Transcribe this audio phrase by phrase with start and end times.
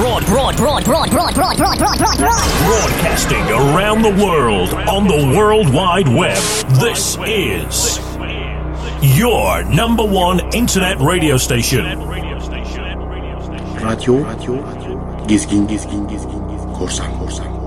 [0.00, 5.36] broad, broad, broad, broad, broad, broad, broad, broad, broad, broadcasting around the world on the
[5.36, 6.38] World Wide Web.
[6.80, 8.00] This is
[9.18, 11.84] your number one internet radio station.
[13.84, 14.62] Radio, radio,
[15.28, 17.59] gizgin, gizgin, gizgin, gezgin, korsan, korsan.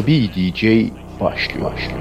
[0.00, 0.64] Asabi DJ
[1.20, 1.72] başlıyor.
[1.72, 1.99] başlıyor.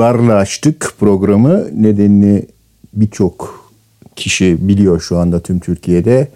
[0.00, 1.82] Yuhlarla açtık programı.
[1.82, 2.46] Nedenini
[2.92, 3.70] birçok
[4.16, 6.28] kişi biliyor şu anda tüm Türkiye'de.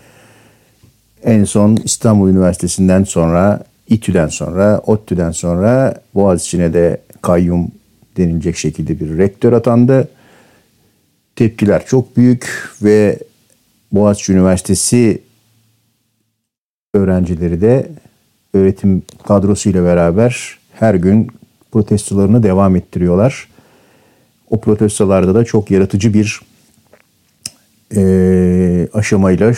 [1.23, 7.69] En son İstanbul Üniversitesi'nden sonra, İTÜ'den sonra, ODTÜ'den sonra Boğaziçi'ne de kayyum
[8.17, 10.09] denilecek şekilde bir rektör atandı.
[11.37, 13.19] Tepkiler çok büyük ve
[13.93, 15.23] Boğaziçi Üniversitesi
[16.95, 17.89] öğrencileri de
[18.55, 21.29] öğretim kadrosuyla beraber her gün
[21.73, 23.54] protestolarını devam ettiriyorlar.
[24.51, 26.41] O protestolarda da çok yaratıcı bir
[27.91, 29.53] eee, aşamayla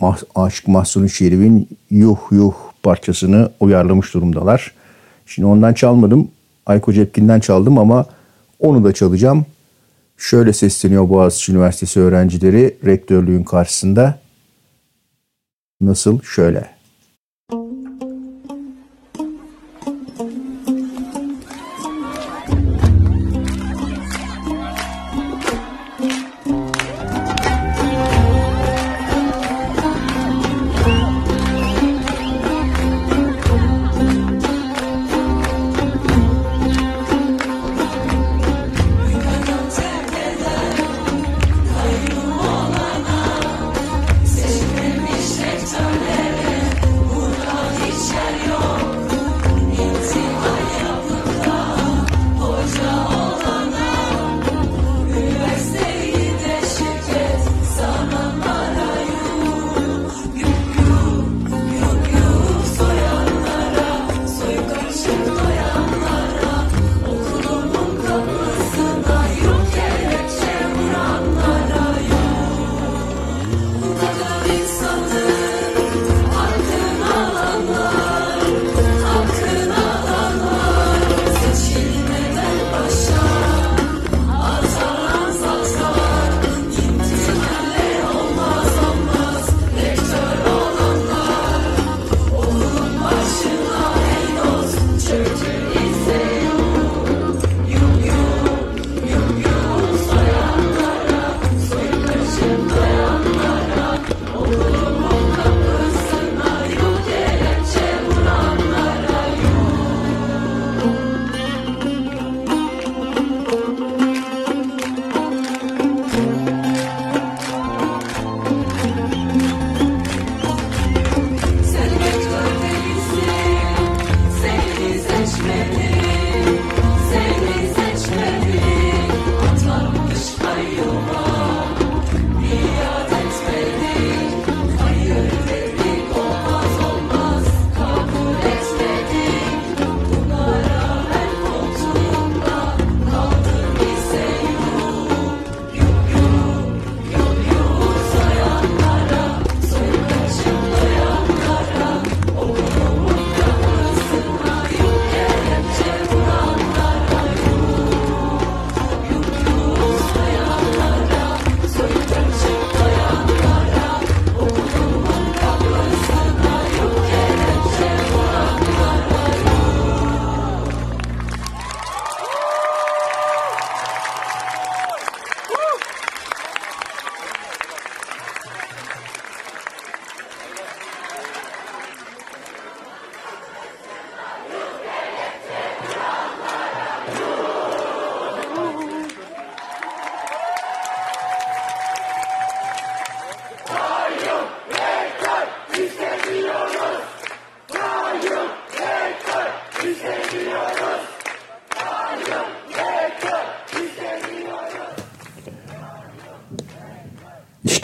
[0.00, 4.72] Mah- Aşık Mahsuni Şerif'in Yuh Yuh parçasını uyarlamış durumdalar.
[5.26, 6.30] Şimdi ondan çalmadım.
[6.66, 8.06] Ayko Cepkin'den çaldım ama
[8.58, 9.46] onu da çalacağım.
[10.16, 14.18] Şöyle sesleniyor Boğaziçi Üniversitesi öğrencileri rektörlüğün karşısında.
[15.80, 16.22] Nasıl?
[16.22, 16.75] Şöyle.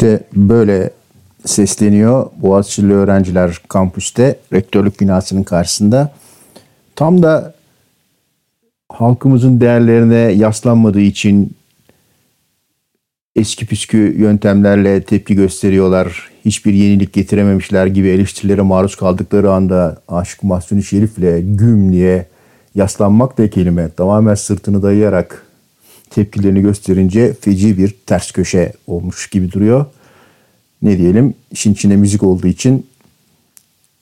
[0.03, 0.91] İşte böyle
[1.45, 6.13] sesleniyor Boğaziçi'li öğrenciler kampüste rektörlük binasının karşısında.
[6.97, 7.55] Tam da
[8.89, 11.57] halkımızın değerlerine yaslanmadığı için
[13.37, 16.31] eski püskü yöntemlerle tepki gösteriyorlar.
[16.45, 22.27] Hiçbir yenilik getirememişler gibi eleştirilere maruz kaldıkları anda Aşık Mahsuni Şerif'le güm diye
[22.75, 25.47] yaslanmak da kelime tamamen sırtını dayayarak
[26.15, 29.87] tepkilerini gösterince feci bir ters köşe olmuş gibi duruyor.
[30.83, 32.87] Ne diyelim işin içinde müzik olduğu için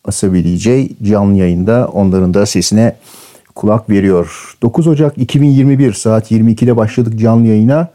[0.04, 0.68] Asabi DJ
[1.02, 2.96] canlı yayında onların da sesine
[3.54, 4.56] kulak veriyor.
[4.62, 7.88] 9 Ocak 2021 saat 22'de başladık canlı yayına.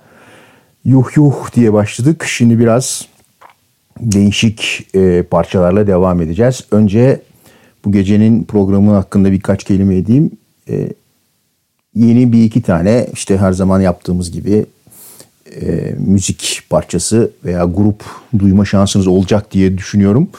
[0.85, 2.25] Yuh yuh diye başladık.
[2.27, 3.07] Şimdi biraz
[3.99, 6.61] değişik e, parçalarla devam edeceğiz.
[6.71, 7.21] Önce
[7.85, 10.31] bu gecenin programı hakkında birkaç kelime edeyim.
[10.69, 10.89] E,
[11.95, 14.65] yeni bir iki tane işte her zaman yaptığımız gibi
[15.61, 18.03] e, müzik parçası veya grup
[18.39, 20.29] duyma şansınız olacak diye düşünüyorum.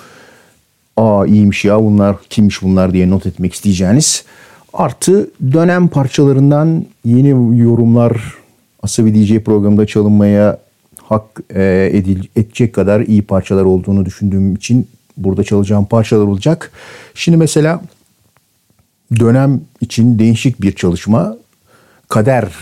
[0.97, 4.25] Aa iyiymiş ya bunlar kimmiş bunlar diye not etmek isteyeceğiniz.
[4.73, 8.35] Artı dönem parçalarından yeni yorumlar
[8.83, 10.59] Asabi DJ programında çalınmaya
[11.03, 16.73] hak e, edil, edecek kadar iyi parçalar olduğunu düşündüğüm için burada çalacağım parçalar olacak.
[17.15, 17.83] Şimdi mesela
[19.21, 21.37] dönem için değişik bir çalışma.
[22.09, 22.53] Kader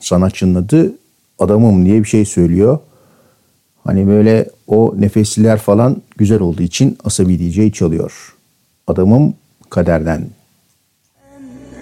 [0.00, 0.92] sanatçının adı
[1.38, 2.78] adamım diye bir şey söylüyor.
[3.84, 8.34] Hani böyle o nefesliler falan güzel olduğu için Asabi DJ çalıyor.
[8.86, 9.34] Adamım
[9.70, 10.28] kaderden.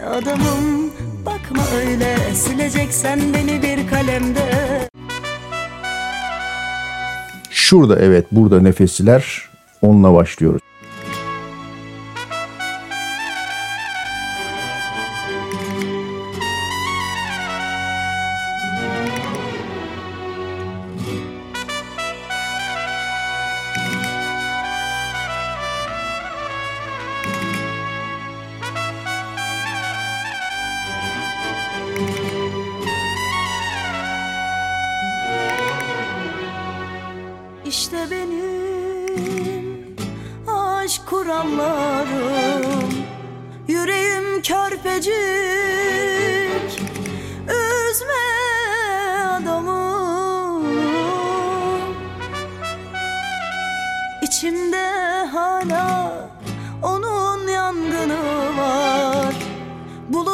[0.06, 0.90] Adamım
[1.26, 4.40] bakma öyle sileceksen beni bir kalemde
[7.50, 9.48] Şurada evet burada nefesliler
[9.82, 10.60] onunla başlıyoruz.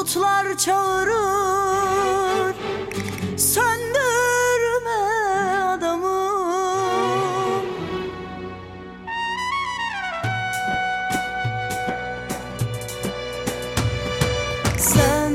[0.00, 2.54] Bulutlar çağırır.
[3.36, 5.00] Söndürme
[5.62, 6.30] adamı.
[14.78, 15.32] Sen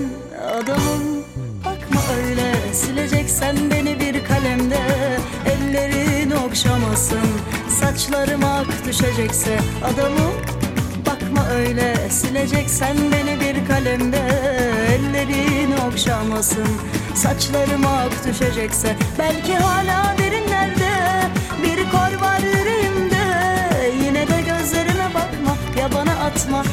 [0.54, 1.26] adamım
[1.66, 2.74] bakma öyle.
[2.74, 4.80] Sileceksen beni bir kalemde.
[5.46, 7.28] Ellerin okşamasın
[7.80, 9.60] Saçlarım ak düşecekse.
[9.84, 10.34] Adamım
[11.06, 12.10] bakma öyle.
[12.10, 13.25] Sileceksen beni
[16.06, 16.68] Okşamasın
[17.16, 20.92] Saçlarım ak düşecekse Belki hala derinlerde
[21.64, 23.26] Bir kor var yüreğimde.
[24.06, 26.64] Yine de gözlerime bakma Ya bana atma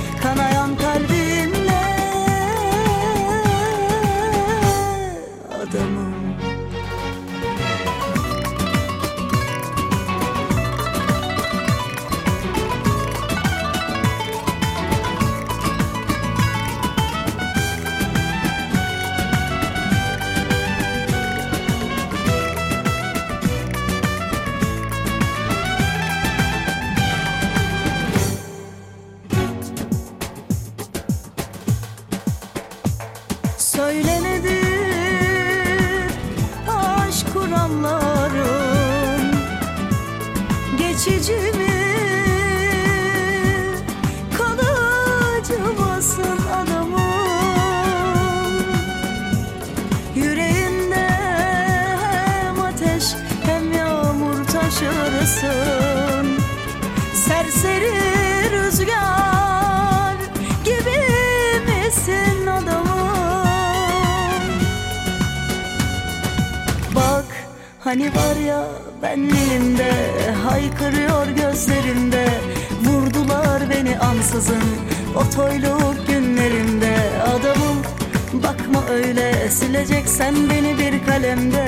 [80.12, 81.64] Sileceksen beni bir kalemde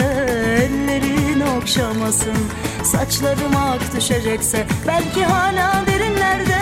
[0.64, 2.36] Ellerin okşamasın.
[2.82, 6.58] Saçlarım ak düşecekse Belki hala derinlerde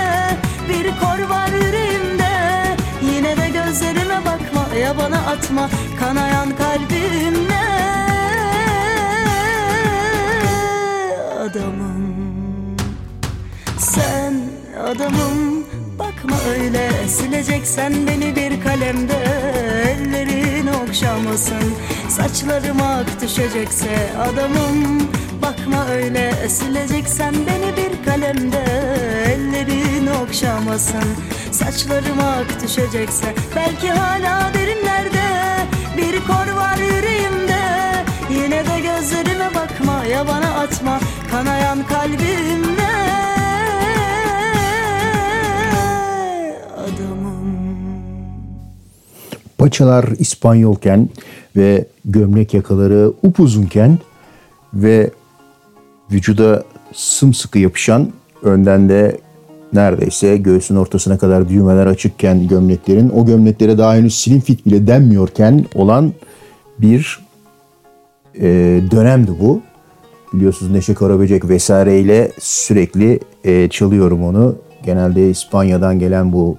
[0.69, 2.33] Bir kor var yüreğimde.
[3.15, 5.71] Yine de gözlerime bakma Ya bana atma
[6.01, 7.62] Kanayan kalbimle.
[11.41, 12.77] Adamım
[13.79, 14.35] Sen
[14.85, 15.65] adamım.
[15.99, 19.15] Bakma öyle Sileceksen beni bir kalemde
[19.85, 20.42] Ellerin
[21.02, 21.75] okşamasın
[22.09, 25.09] Saçlarıma ak düşecekse adamım
[25.42, 28.64] Bakma öyle sileceksen beni bir kalemde
[29.26, 31.04] Ellerin okşamasın.
[31.52, 35.23] Saçlarıma ak düşecekse Belki hala derinlerde
[35.97, 37.62] Bir kor var yüreğimde.
[38.30, 42.82] Yine de gözlerime bakma Ya bana atma Kanayan kalbimde
[49.73, 51.09] Paçalar İspanyolken
[51.57, 53.99] ve gömlek yakaları upuzunken
[54.75, 55.11] ve
[56.11, 58.12] vücuda sımsıkı yapışan
[58.43, 59.19] önden de
[59.73, 65.64] neredeyse göğsün ortasına kadar düğmeler açıkken gömleklerin o gömleklere daha henüz slim fit bile denmiyorken
[65.75, 66.12] olan
[66.79, 67.21] bir
[68.41, 68.49] e,
[68.91, 69.61] dönemdi bu.
[70.33, 74.57] Biliyorsunuz Neşe Karaböcek vesaireyle sürekli e, çalıyorum onu.
[74.85, 76.59] Genelde İspanya'dan gelen bu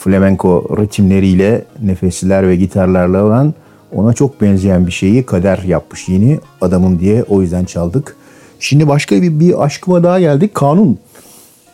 [0.00, 3.54] flamenco ritimleriyle nefesliler ve gitarlarla olan
[3.94, 8.16] ona çok benzeyen bir şeyi kader yapmış yeni adamım diye o yüzden çaldık.
[8.60, 10.54] Şimdi başka bir, bir aşkıma daha geldik.
[10.54, 10.98] Kanun.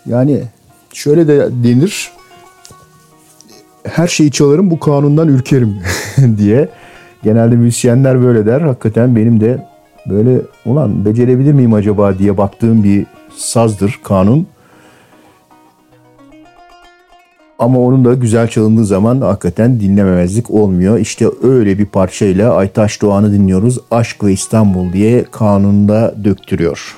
[0.06, 0.42] Yani
[0.92, 2.10] şöyle de denir.
[3.84, 5.76] Her şeyi çalarım bu kanundan ürkerim
[6.38, 6.68] diye.
[7.22, 8.60] Genelde müzisyenler böyle der.
[8.60, 9.66] Hakikaten benim de
[10.06, 13.06] böyle ulan becerebilir miyim acaba diye baktığım bir
[13.36, 14.46] sazdır kanun.
[17.58, 20.98] Ama onun da güzel çalındığı zaman hakikaten dinlememezlik olmuyor.
[20.98, 23.78] İşte öyle bir parçayla Aytaş Doğan'ı dinliyoruz.
[23.90, 26.96] Aşk ve İstanbul diye kanunda döktürüyor.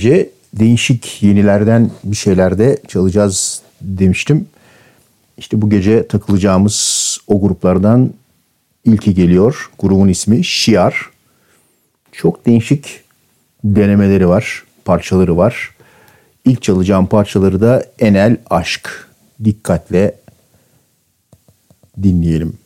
[0.00, 4.46] Bu gece değişik yenilerden bir şeyler de çalacağız demiştim.
[5.38, 8.12] İşte bu gece takılacağımız o gruplardan
[8.84, 9.70] ilki geliyor.
[9.78, 11.10] Grubun ismi Şiar.
[12.12, 13.00] Çok değişik
[13.64, 15.70] denemeleri var, parçaları var.
[16.44, 19.08] İlk çalacağım parçaları da Enel Aşk.
[19.44, 20.14] Dikkatle
[22.02, 22.59] dinleyelim.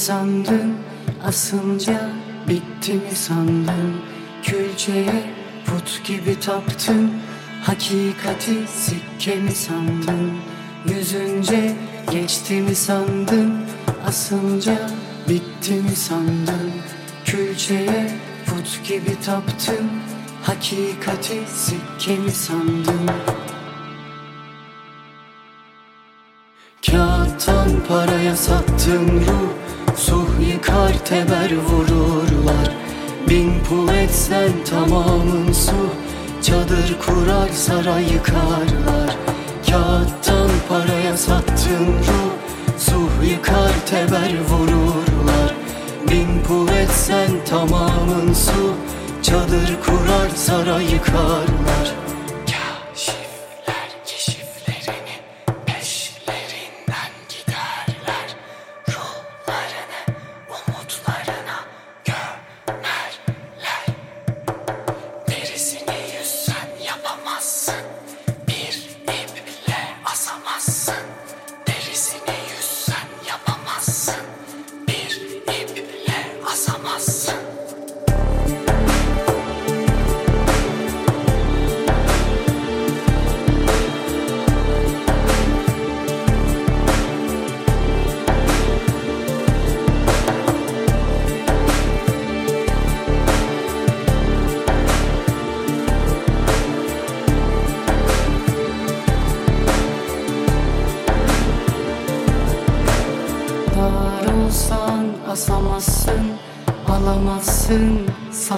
[0.00, 0.74] Sandın?
[1.24, 2.10] Asınca
[2.48, 4.00] bitti mi sandın?
[4.42, 5.22] Külçeye
[5.66, 7.10] put gibi taptın.
[7.62, 10.32] Hakikati sikke mi sandın?
[10.88, 11.76] Yüzünce
[12.10, 13.54] geçti mi sandın?
[14.06, 14.90] Asınca
[15.28, 16.72] bitti mi sandın?
[17.24, 18.10] Külçeye
[18.46, 19.90] put gibi taptın.
[20.42, 23.10] Hakikati sikke mi sandın?
[26.86, 32.74] Kağıttan paraya sattım ruh Suh yıkar teber vururlar.
[33.28, 35.88] Bin pul etsen tamamın su
[36.42, 39.16] Çadır kurar saray yıkarlar.
[39.70, 42.32] Kağıttan paraya sattım ruh.
[42.78, 45.54] Suh yıkar teber vururlar.
[46.10, 48.74] Bin pul etsen tamamın su
[49.22, 52.09] Çadır kurar saray yıkarlar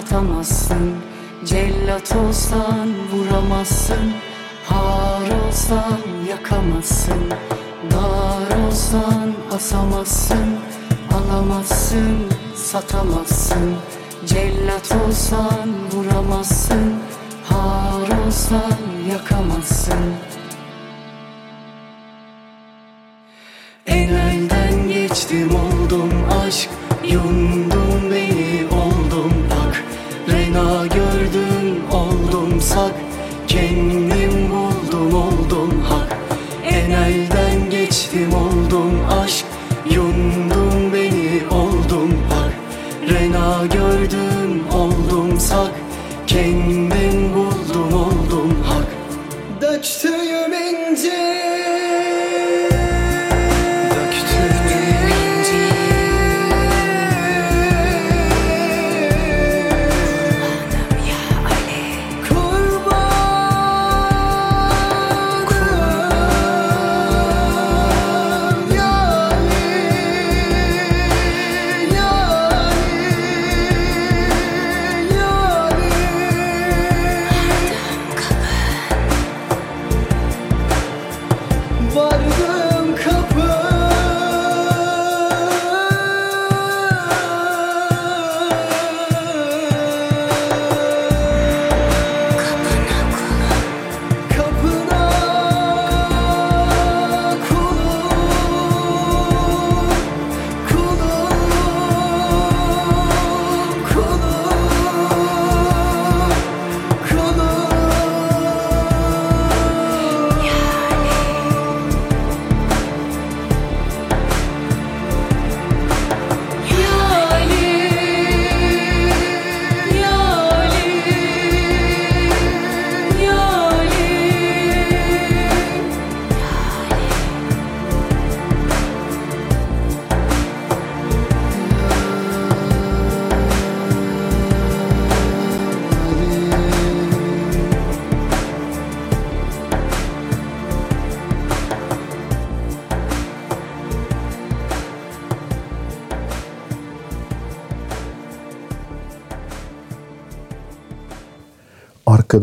[0.03, 0.95] satamazsın.
[1.45, 4.13] Cellat olsan vuramazsın,
[4.65, 7.31] har olsan yakamazsın.
[7.91, 10.57] Dar olsan asamazsın,
[11.13, 12.17] alamazsın,
[12.55, 13.75] satamazsın.
[14.25, 16.93] Cellat olsan vuramazsın,
[17.49, 18.77] har olsan
[19.11, 20.32] yakamazsın.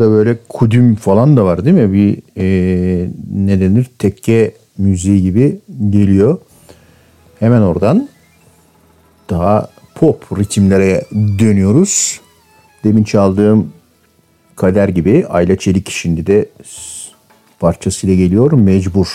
[0.00, 1.92] Arkada böyle kudüm falan da var değil mi?
[1.92, 3.86] Bir e, ne denir?
[3.98, 5.60] Tekke müziği gibi
[5.90, 6.38] geliyor.
[7.38, 8.08] Hemen oradan
[9.30, 11.04] daha pop ritimlere
[11.38, 12.20] dönüyoruz.
[12.84, 13.72] Demin çaldığım
[14.56, 16.48] Kader gibi Ayla Çelik şimdi de
[17.58, 18.52] parçasıyla geliyor.
[18.52, 19.08] Mecbur.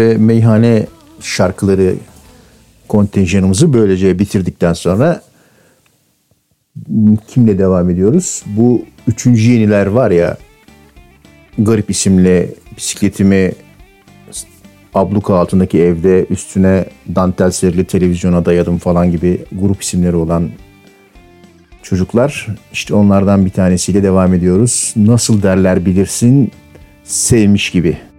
[0.00, 0.86] ve meyhane
[1.20, 1.94] şarkıları
[2.88, 5.22] kontenjanımızı böylece bitirdikten sonra
[7.28, 8.42] kimle devam ediyoruz?
[8.46, 10.36] Bu üçüncü yeniler var ya
[11.58, 13.52] garip isimli bisikletimi
[14.94, 16.84] abluka altındaki evde üstüne
[17.14, 20.50] dantel serili televizyona dayadım falan gibi grup isimleri olan
[21.82, 22.46] çocuklar.
[22.72, 24.92] İşte onlardan bir tanesiyle devam ediyoruz.
[24.96, 26.50] Nasıl derler bilirsin
[27.04, 28.09] sevmiş gibi.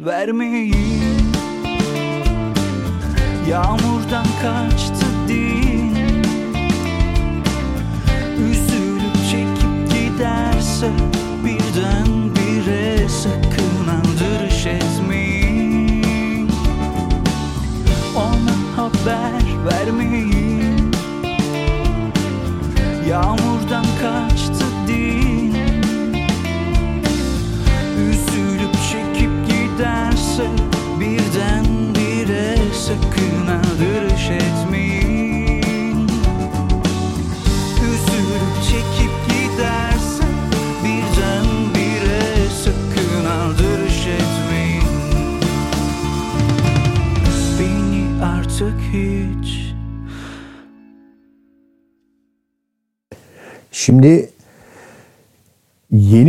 [0.00, 0.75] vermeyi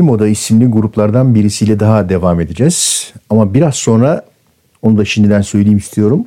[0.08, 3.13] Moda isimli gruplardan birisiyle daha devam edeceğiz.
[3.30, 4.26] Ama biraz sonra
[4.82, 6.26] onu da şimdiden söyleyeyim istiyorum.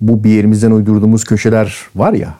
[0.00, 2.34] Bu bir yerimizden uydurduğumuz köşeler var ya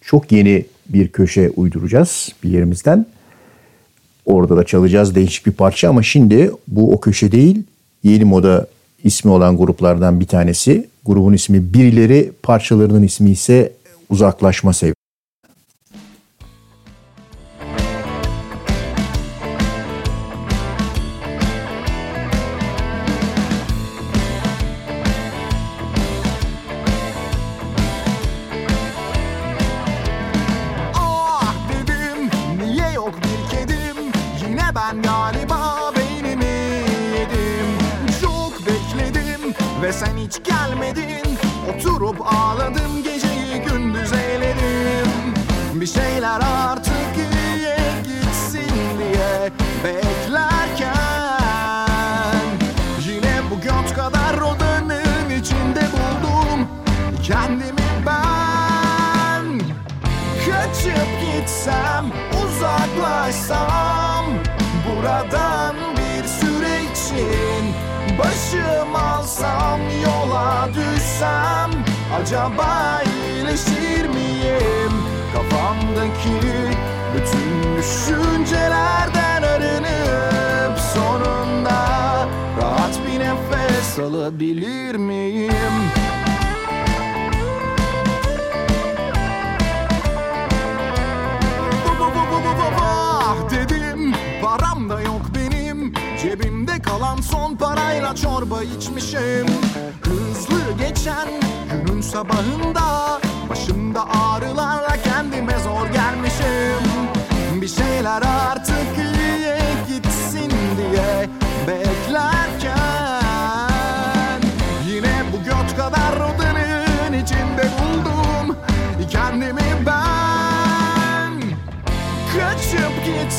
[0.00, 3.06] çok yeni bir köşe uyduracağız bir yerimizden.
[4.26, 7.62] Orada da çalacağız değişik bir parça ama şimdi bu o köşe değil.
[8.02, 8.66] Yeni moda
[9.04, 10.88] ismi olan gruplardan bir tanesi.
[11.06, 13.72] Grubun ismi Birileri, parçalarının ismi ise
[14.10, 14.93] Uzaklaşma Sevgisi.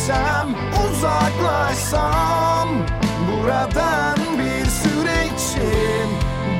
[0.05, 0.55] Gitsem,
[0.89, 2.69] uzaklaşsam
[3.27, 6.07] Buradan bir süre için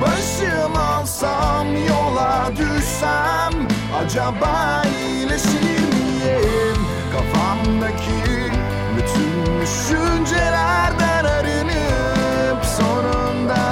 [0.02, 3.68] Başım alsam, yola düşsem
[4.04, 6.78] Acaba iyileşir miyim?
[7.14, 8.52] Kafamdaki
[8.98, 13.66] bütün düşüncelerden arınıp Sonunda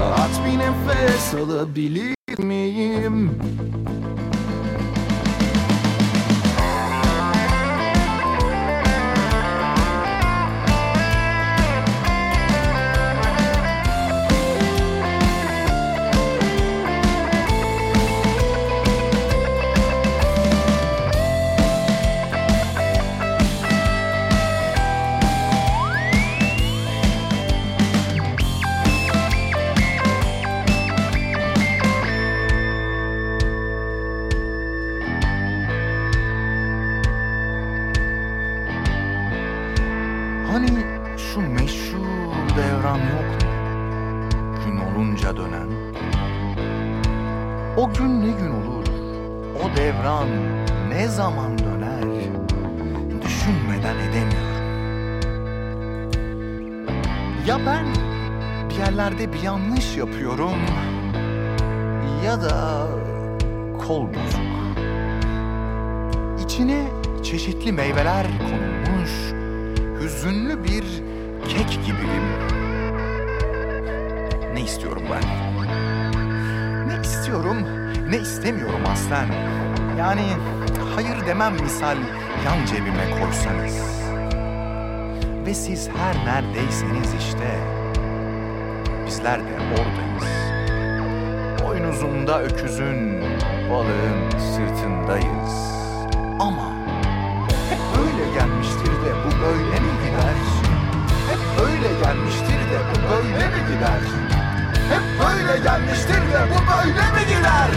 [0.00, 3.30] rahat bir nefes alabilir miyim?
[60.00, 60.56] Yapıyorum
[62.24, 62.86] ya da
[63.86, 64.50] kol bozuk.
[66.44, 66.88] İçine
[67.22, 69.10] çeşitli meyveler konulmuş
[70.00, 70.84] hüzünlü bir
[71.48, 72.26] kek gibiyim.
[74.54, 75.22] Ne istiyorum ben?
[76.88, 77.56] Ne istiyorum,
[78.10, 79.28] ne istemiyorum aslen.
[79.98, 80.26] Yani
[80.94, 81.96] hayır demem misal
[82.44, 83.80] yan cebime koysanız.
[85.46, 87.79] Ve siz her neredeyseniz işte
[89.20, 90.24] bizler de oradayız.
[91.62, 93.22] Boynuzunda öküzün,
[93.70, 95.54] balığın sırtındayız.
[96.38, 96.72] Ama
[97.70, 100.36] hep böyle gelmiştir de bu böyle mi gider?
[101.30, 104.00] Hep böyle gelmiştir de bu böyle mi gider?
[104.90, 107.70] Hep böyle gelmiştir de bu böyle mi gider?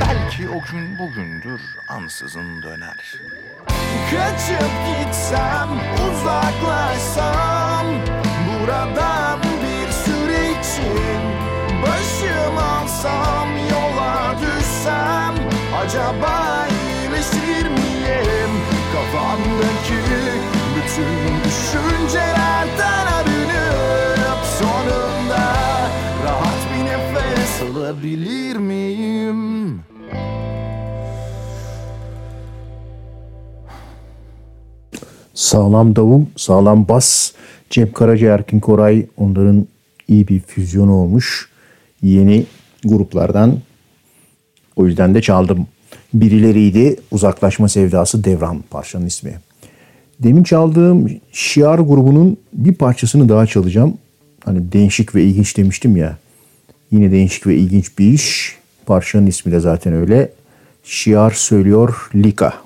[0.00, 3.14] Belki o gün bugündür ansızın döner.
[4.10, 5.68] Kaçıp gitsem,
[6.10, 7.86] uzaklaşsam
[8.66, 8.96] Buradan
[12.46, 15.34] Başım alsam, yola düşsem
[15.80, 18.50] Acaba iyileşir miyim?
[18.92, 20.00] Kafamdaki
[20.76, 25.46] bütün düşüncelerden arınıp Sonunda
[26.24, 29.80] rahat bir nefes alabilir miyim?
[35.34, 37.32] Sağlam davul, sağlam bas.
[37.70, 39.66] Cem Karaca, Erkin Koray onların
[40.08, 41.55] iyi bir füzyonu olmuş.
[42.02, 42.46] Yeni
[42.84, 43.58] gruplardan
[44.76, 45.66] o yüzden de çaldım.
[46.14, 49.34] Birileriydi Uzaklaşma Sevdası Devran parçanın ismi.
[50.20, 53.98] Demin çaldığım Şiar grubunun bir parçasını daha çalacağım.
[54.44, 56.18] Hani değişik ve ilginç demiştim ya.
[56.90, 58.56] Yine değişik ve ilginç bir iş.
[58.86, 60.32] Parçanın ismi de zaten öyle.
[60.84, 62.65] Şiar söylüyor Lika.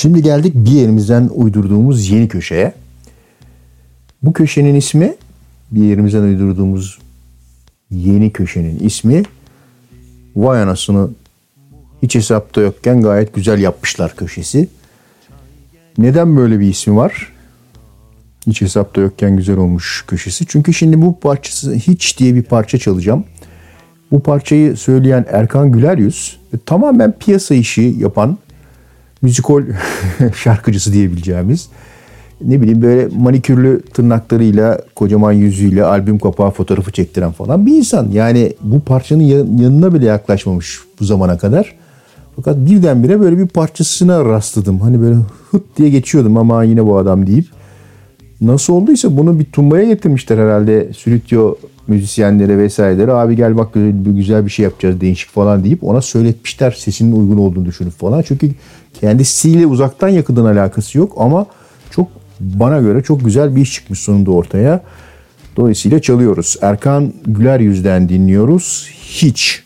[0.00, 2.72] Şimdi geldik bir yerimizden uydurduğumuz yeni köşeye.
[4.22, 5.14] Bu köşenin ismi
[5.70, 6.98] bir yerimizden uydurduğumuz
[7.90, 9.22] yeni köşenin ismi
[10.36, 11.10] Vay anasını
[12.02, 14.68] hiç hesapta yokken gayet güzel yapmışlar köşesi.
[15.98, 17.32] Neden böyle bir ismi var?
[18.46, 20.44] Hiç hesapta yokken güzel olmuş köşesi.
[20.48, 23.24] Çünkü şimdi bu parçası hiç diye bir parça çalacağım.
[24.10, 28.38] Bu parçayı söyleyen Erkan Güleryüz e, tamamen piyasa işi yapan
[29.22, 29.62] müzikol
[30.34, 31.68] şarkıcısı diyebileceğimiz
[32.44, 38.08] ne bileyim böyle manikürlü tırnaklarıyla kocaman yüzüyle albüm kapağı fotoğrafı çektiren falan bir insan.
[38.12, 39.22] Yani bu parçanın
[39.58, 41.76] yanına bile yaklaşmamış bu zamana kadar.
[42.36, 44.80] Fakat birdenbire böyle bir parçasına rastladım.
[44.80, 45.16] Hani böyle
[45.50, 47.46] hıt diye geçiyordum ama yine bu adam deyip.
[48.40, 51.54] Nasıl olduysa bunu bir tumbaya getirmişler herhalde stüdyo
[51.88, 53.12] müzisyenlere vesairelere.
[53.12, 53.68] Abi gel bak
[54.04, 58.22] güzel bir şey yapacağız değişik falan deyip ona söyletmişler sesinin uygun olduğunu düşünüp falan.
[58.22, 58.50] Çünkü
[59.00, 61.46] kendisiyle uzaktan yakından alakası yok ama
[61.90, 62.08] çok
[62.40, 64.82] bana göre çok güzel bir iş çıkmış sonunda ortaya.
[65.56, 66.56] Dolayısıyla çalıyoruz.
[66.62, 68.88] Erkan Güler Yüz'den dinliyoruz.
[69.02, 69.64] Hiç.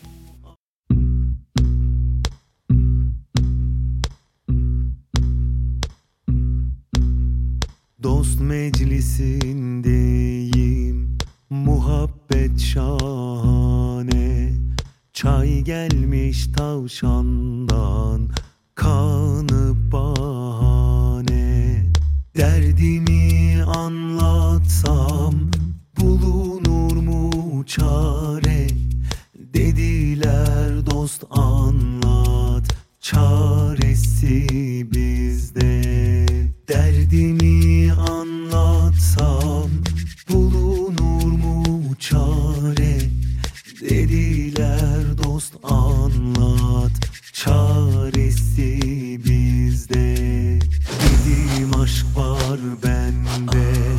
[8.05, 11.17] Dost meclisindeyim.
[11.49, 14.53] Muhabbet şahane.
[15.13, 18.29] Çay gelmiş tavşandan.
[18.75, 21.85] Kanı bahane.
[22.37, 25.33] Derdimi anlatsam
[25.99, 28.67] Bulunur mu çare?
[29.35, 34.47] Dediler dost anlat Çaresi
[34.91, 36.34] bizde
[36.75, 39.69] Derdimi anlatsam
[40.29, 42.99] bulunur mu çare?
[43.81, 46.91] Dediler dost anlat
[47.33, 48.79] çaresi
[49.25, 50.15] bizde.
[51.01, 53.94] Dedim aşk var bende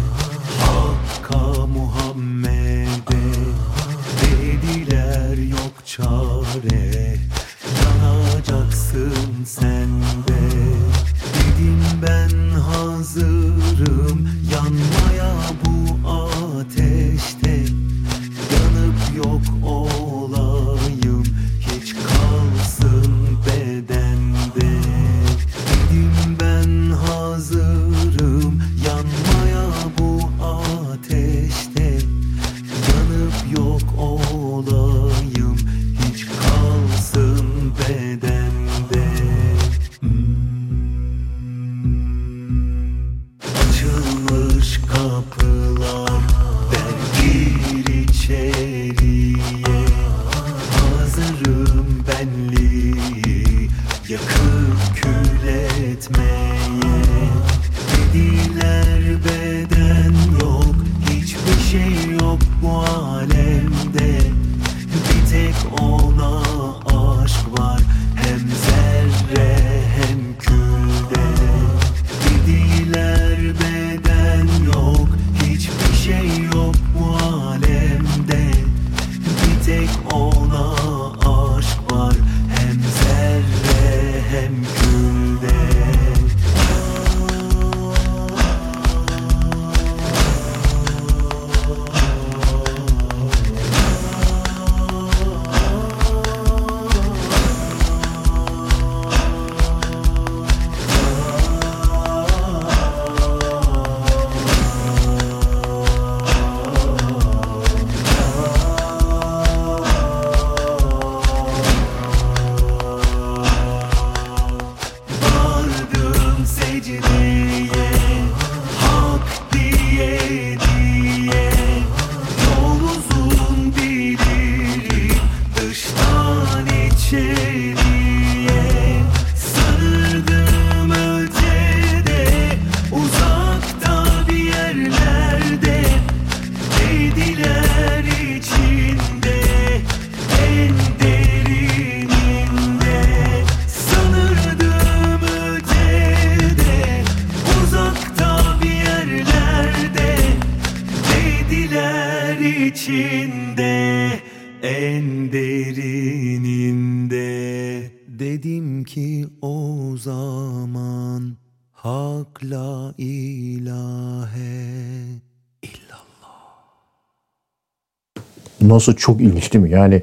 [168.77, 169.71] Nasıl çok ilginç değil mi?
[169.71, 170.03] Yani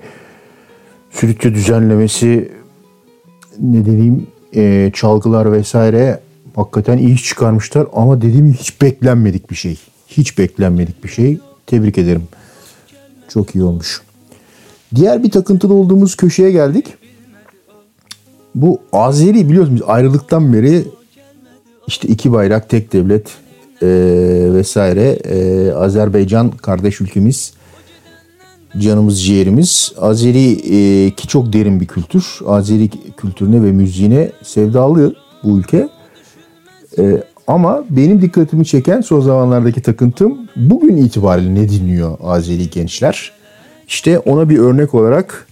[1.12, 2.52] stüdyo düzenlemesi
[3.60, 6.20] ne diyeyim e, çalgılar vesaire
[6.56, 9.80] hakikaten iyi çıkarmışlar ama dediğim hiç beklenmedik bir şey.
[10.08, 11.40] Hiç beklenmedik bir şey.
[11.68, 12.24] Tebrik ederim.
[13.30, 14.02] Çok iyi olmuş.
[14.96, 16.94] Diğer bir takıntılı olduğumuz köşeye geldik.
[18.56, 20.84] Bu Azeri biliyorsunuz ayrılıktan beri
[21.88, 23.28] işte iki bayrak tek devlet
[23.82, 23.88] e,
[24.54, 27.54] vesaire e, Azerbaycan kardeş ülkemiz
[28.78, 29.94] canımız ciğerimiz.
[29.98, 32.40] Azeri e, ki çok derin bir kültür.
[32.46, 35.90] Azeri kültürüne ve müziğine sevdalı bu ülke.
[37.00, 43.32] E, Ama benim dikkatimi çeken son zamanlardaki takıntım bugün itibariyle ne dinliyor Azeri gençler?
[43.88, 45.48] İşte ona bir örnek olarak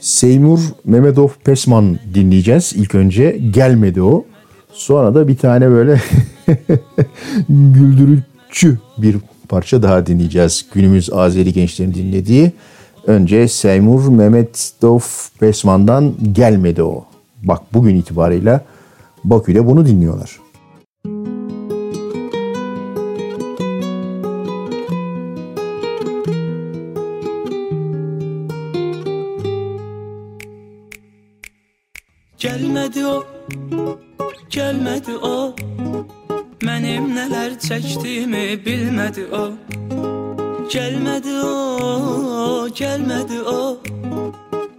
[0.00, 2.72] Seymur Mehmetov Pesman dinleyeceğiz.
[2.76, 4.24] İlk önce gelmedi o.
[4.72, 6.00] Sonra da bir tane böyle
[7.48, 9.16] güldürücü bir
[9.48, 10.66] parça daha dinleyeceğiz.
[10.74, 12.52] Günümüz Azeri gençlerin dinlediği.
[13.06, 15.00] Önce Seymur Mehmetov
[15.40, 17.04] Pesman'dan gelmedi o.
[17.42, 18.64] Bak bugün itibarıyla
[19.24, 20.38] Bakü'de bunu dinliyorlar.
[37.68, 39.52] Nələr çəkdiyimi bilmədi o.
[40.72, 43.76] Gəlmədi o, gəlmədi o.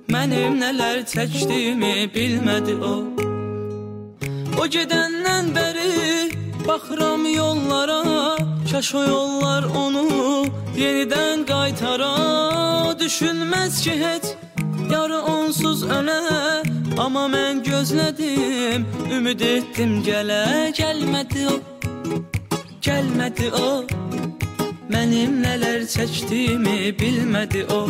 [0.09, 2.95] Mənim nələr çəkdiyimi bilmədi o.
[4.57, 6.31] O gedəndən bəri
[6.67, 8.01] baxıram yollara
[8.71, 12.11] Kaş o yollar onu yenidən qaytara
[12.99, 14.25] Düşünməz ki heç
[14.91, 16.19] yarı onsuz ölə
[16.97, 18.85] Amma mən gözlədim,
[19.15, 21.55] ümid etdim gələ Gəlmədi o,
[22.85, 23.69] gəlmədi o.
[24.89, 27.81] Mənim nələr çəkdiyimi bilmədi o.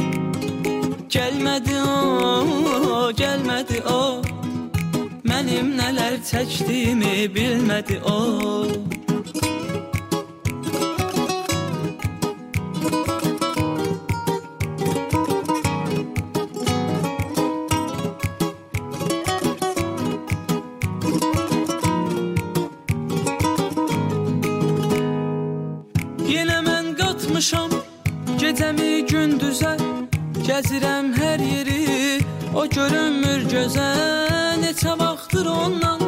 [1.14, 4.02] Gəlmədi o, gəlmədi o.
[5.30, 8.99] Mənim nələr çəkdiyimi bilmədi o
[30.60, 32.20] Gəzirəm hər yeri,
[32.52, 33.86] o görünmür gözə.
[34.60, 36.02] Neçə vaxtdır ondan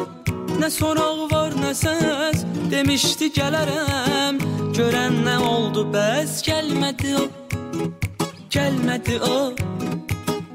[0.60, 2.42] Nə soraq var, nə səs.
[2.68, 4.42] Demişdi gələrəm
[4.76, 7.24] Görən nə oldu bəs Gəlmədi o
[8.52, 9.40] Gəlmədi o.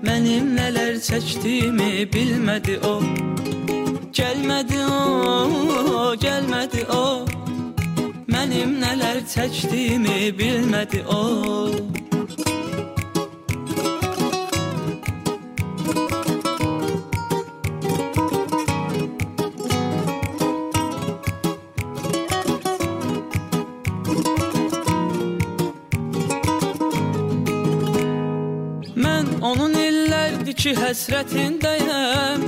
[0.05, 2.95] Mənim nələr çəkdiyimi bilmədi o.
[4.13, 7.05] Gəlmədi o Gəlmədi o.
[8.29, 12.06] Mənim nələr çəkdiyimi bilmədi o
[30.67, 32.41] ki həsrətindəyəm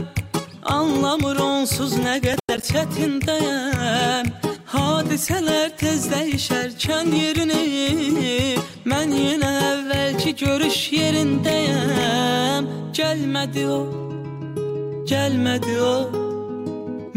[0.68, 4.28] Anlamır onsuz nə qədər çətindəyəm
[4.74, 7.62] Hadisələr tez dəyişərkən yerini
[8.90, 12.68] Mən yenə əvvəlki görüş yerindəyəm.
[13.00, 13.80] Gəlmədi o,
[15.08, 15.96] gəlmədi o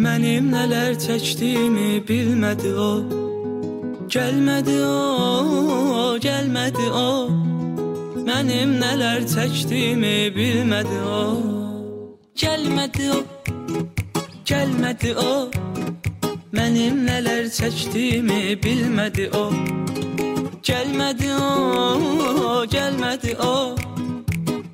[0.03, 2.92] Mənim nələr çəkdiyimi bilmədi o.
[4.12, 7.41] Gəlmədi o, gəlmədi o
[8.33, 11.24] Mənim nələr çəkdiyimi bilmədi o.
[12.41, 13.18] Gəlmədi o,
[14.49, 15.33] gəlmədi o.
[16.57, 19.43] Mənim nələr çəkdiyimi bilmədi o.
[20.64, 23.57] Gəlmədi o, gəlmədi o.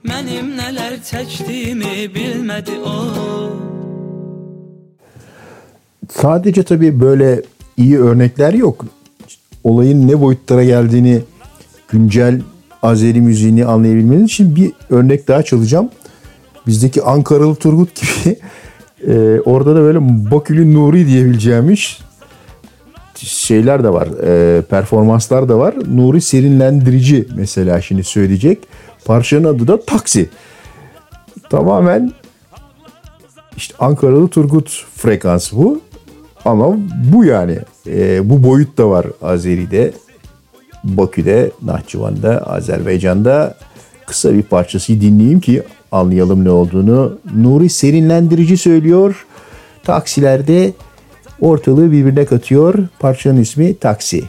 [0.06, 2.94] Mənim nələr çəkdiyimi bilmədi o.
[6.10, 7.42] Sadece tabii böyle
[7.76, 8.84] iyi örnekler yok.
[9.64, 11.22] Olayın ne boyutlara geldiğini
[11.88, 12.40] güncel
[12.82, 15.88] Azeri müziğini anlayabilmeniz için bir örnek daha çalacağım.
[16.66, 18.38] Bizdeki Ankaralı Turgut gibi
[19.12, 19.98] e, orada da böyle
[20.30, 21.98] Bakülü Nuri diyebileceğimiz
[23.26, 24.08] şeyler de var.
[24.26, 25.74] E, performanslar da var.
[25.94, 28.58] Nuri serinlendirici mesela şimdi söyleyecek.
[29.04, 30.28] Parçanın adı da Taksi.
[31.50, 32.12] Tamamen
[33.56, 35.80] işte Ankaralı Turgut frekansı bu.
[36.44, 36.76] Ama
[37.12, 37.58] bu yani.
[37.86, 39.92] E, bu boyut da var Azeri'de.
[40.84, 43.54] Bakü'de, Nahçıvan'da, Azerbaycan'da
[44.06, 45.62] kısa bir parçası dinleyeyim ki
[45.92, 47.18] anlayalım ne olduğunu.
[47.36, 49.26] Nuri serinlendirici söylüyor.
[49.84, 50.72] Taksilerde
[51.40, 52.74] ortalığı birbirine katıyor.
[52.98, 54.24] Parçanın ismi Taksi.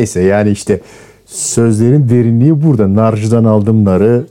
[0.00, 0.80] Neyse yani işte
[1.26, 2.94] sözlerin derinliği burada.
[2.94, 4.26] Narcıdan aldım narı.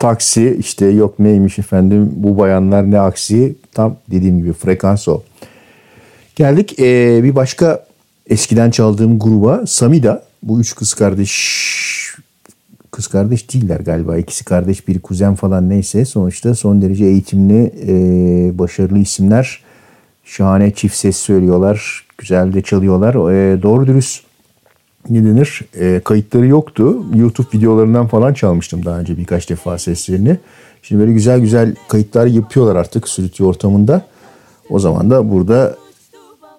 [0.00, 3.54] Taksi işte yok neymiş efendim bu bayanlar ne aksi.
[3.72, 5.22] Tam dediğim gibi frekans o.
[6.36, 7.84] Geldik ee, bir başka
[8.30, 10.22] eskiden çaldığım gruba Samida.
[10.42, 12.14] Bu üç kız kardeş
[12.90, 14.16] kız kardeş değiller galiba.
[14.16, 16.04] İkisi kardeş biri kuzen falan neyse.
[16.04, 19.60] Sonuçta son derece eğitimli ee, başarılı isimler.
[20.24, 22.06] Şahane çift ses söylüyorlar.
[22.18, 23.14] Güzel de çalıyorlar.
[23.14, 24.27] Ee, doğru dürüst
[25.10, 27.04] ne denir e, kayıtları yoktu.
[27.14, 30.38] YouTube videolarından falan çalmıştım daha önce birkaç defa seslerini.
[30.82, 34.06] Şimdi böyle güzel güzel kayıtlar yapıyorlar artık stüdyo ortamında.
[34.70, 35.76] O zaman da burada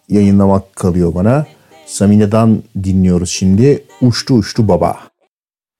[0.09, 1.45] yayınlamak kalıyor bana.
[1.85, 3.83] Samine'den dinliyoruz şimdi.
[4.01, 4.97] Uçtu uçtu baba.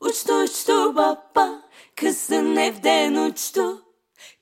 [0.02, 1.62] Uçtu uçtu baba
[1.96, 3.82] Kızın evden uçtu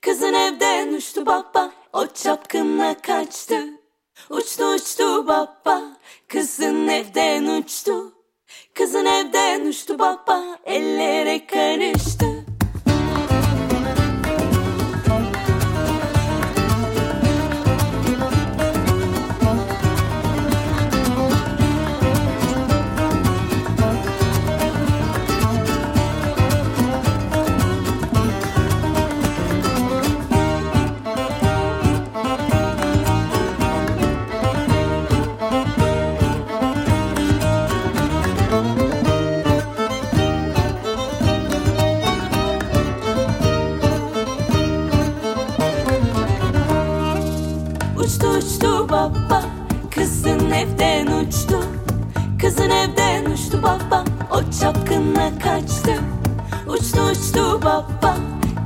[0.01, 3.77] Kızın evden uçtu baba O çapkınla kaçtı
[4.30, 5.84] Uçtu uçtu baba.
[6.28, 8.13] Kızın evden uçtu.
[8.74, 10.43] Kızın evden uçtu baba.
[10.65, 12.37] Ellere karıştı
[49.08, 49.43] baba
[49.95, 51.64] Kızın evden uçtu.
[52.41, 55.93] Kızın evden uçtu baba O çapkınla kaçtı.
[56.68, 58.16] Uçtu uçtu baba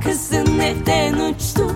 [0.04, 1.66] Kızın evden uçtu.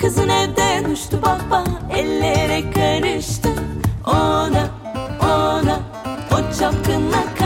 [0.00, 3.48] Kızın evden uçtu baba Ellere karıştı.
[4.06, 4.68] Ona
[5.20, 5.80] ona
[6.32, 7.43] O çapkınla kaçtı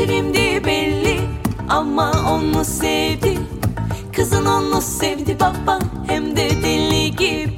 [0.00, 1.20] Bitirimdi belli
[1.68, 3.38] ama onu sevdi.
[4.16, 7.49] Kızın onu sevdi baba hem de deli gibi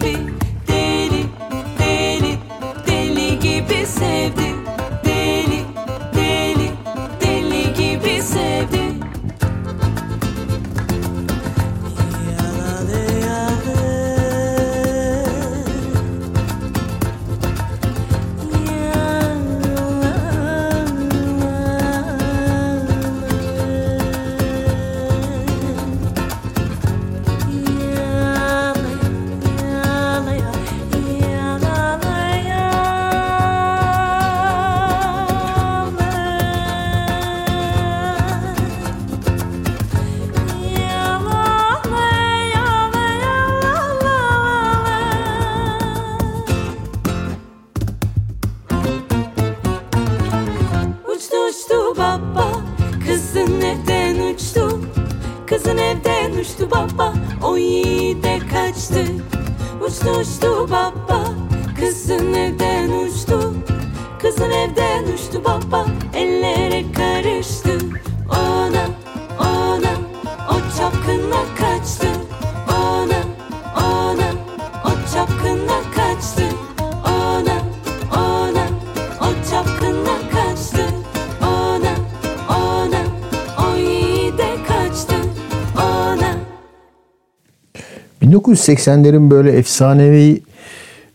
[88.53, 90.43] 1980'lerin böyle efsanevi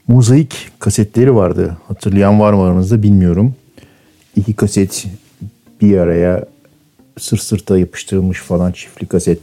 [0.08, 1.78] mozaik kasetleri vardı.
[1.88, 3.56] Hatırlayan var mı aranızda bilmiyorum.
[4.36, 5.06] İki kaset
[5.82, 6.46] bir araya
[7.20, 9.40] sırt sırta yapıştırılmış falan çiftli kaset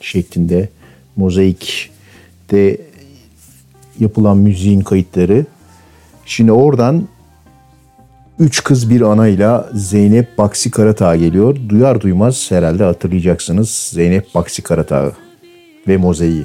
[0.00, 0.68] şeklinde
[1.16, 2.78] mozaikte
[4.00, 5.46] yapılan müziğin kayıtları.
[6.26, 7.08] Şimdi oradan
[8.38, 11.56] Üç kız bir anayla Zeynep Baksi Karatağ geliyor.
[11.68, 15.12] Duyar duymaz herhalde hatırlayacaksınız Zeynep Baksi Karatağ
[15.88, 16.44] ve mozaiği.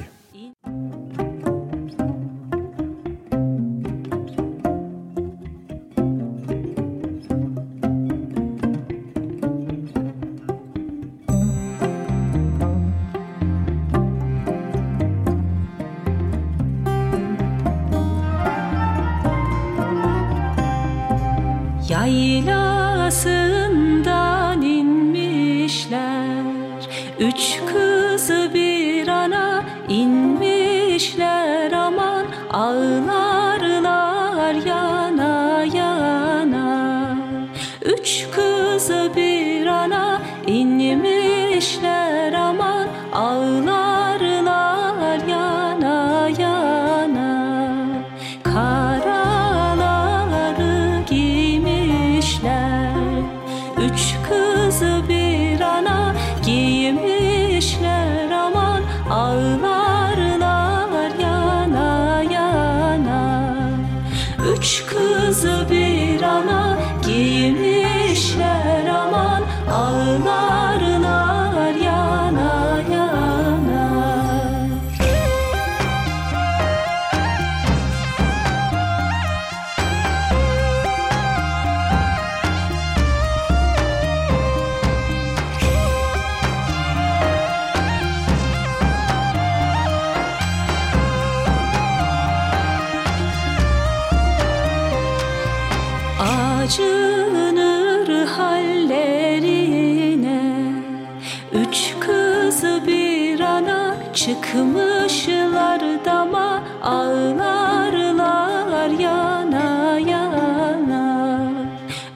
[104.28, 107.92] Çıkmışlar dama ağlarlar
[109.00, 111.40] yana yana.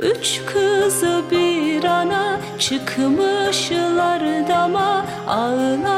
[0.00, 5.91] Üç kızı bir ana çıkmışlar dama ağlarlar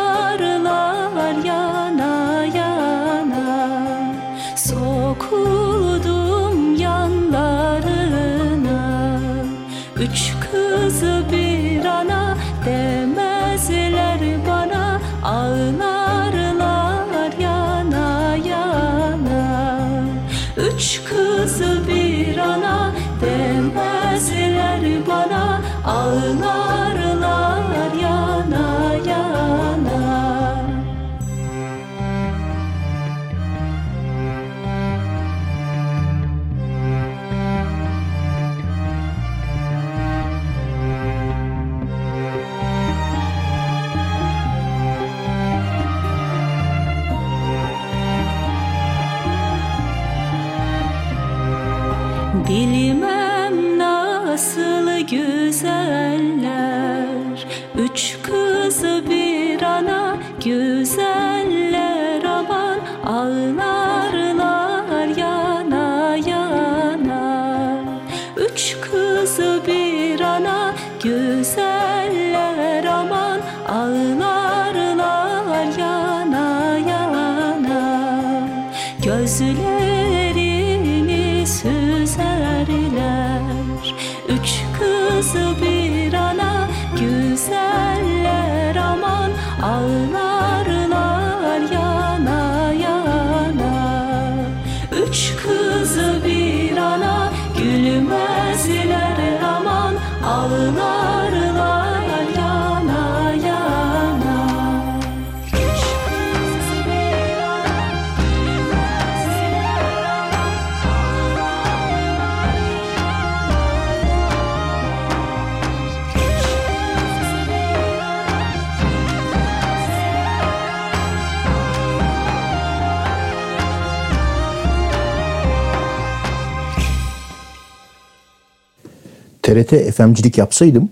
[129.75, 130.89] birlikte efemcilik yapsaydım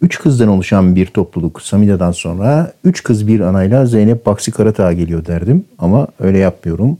[0.00, 5.26] üç kızdan oluşan bir topluluk Samida'dan sonra üç kız bir anayla Zeynep Baksi Karatağ geliyor
[5.26, 6.98] derdim ama öyle yapmıyorum.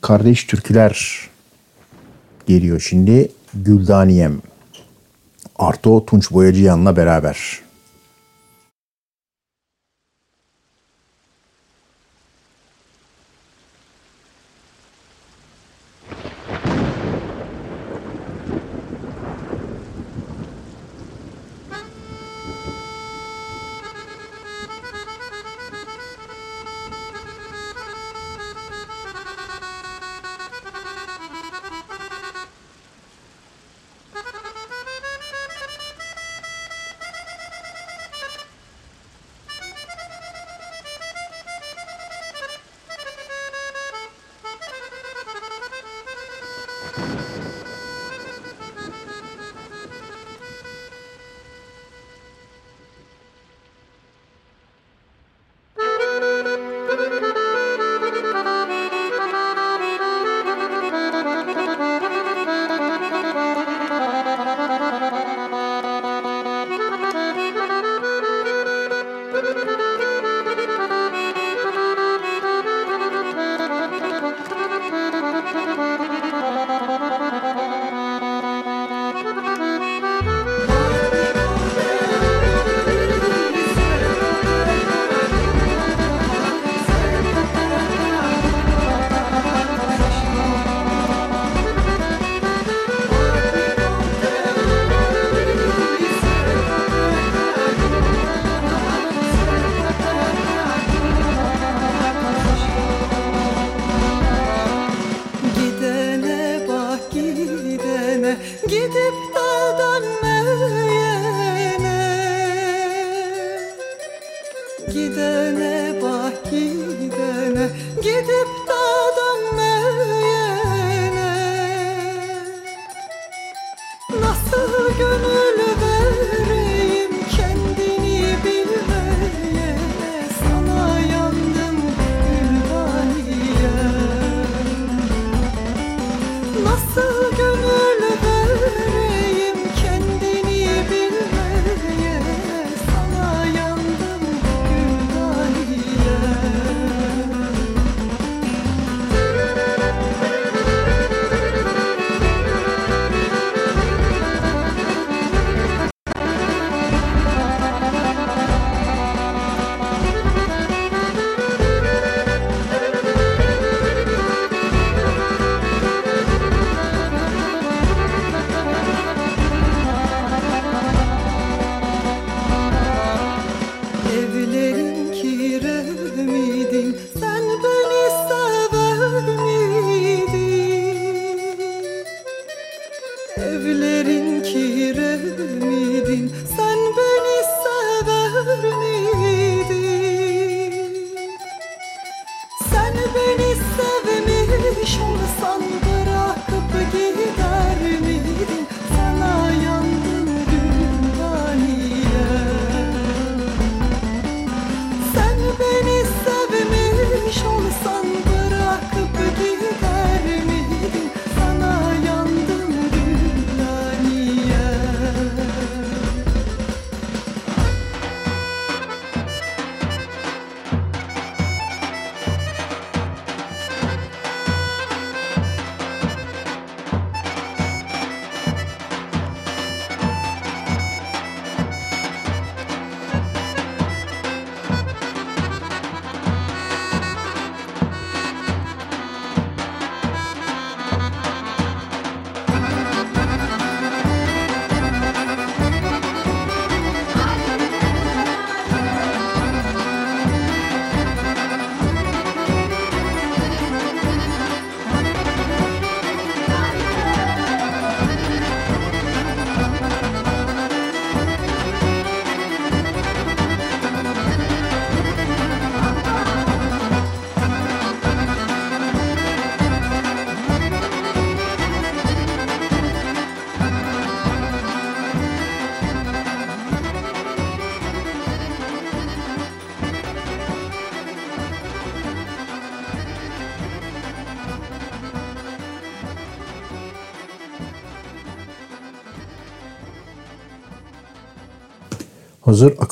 [0.00, 1.28] Kardeş türküler
[2.46, 4.42] geliyor şimdi Güldaniyem.
[5.58, 7.63] Arto Tunç Boyacıyan'la beraber.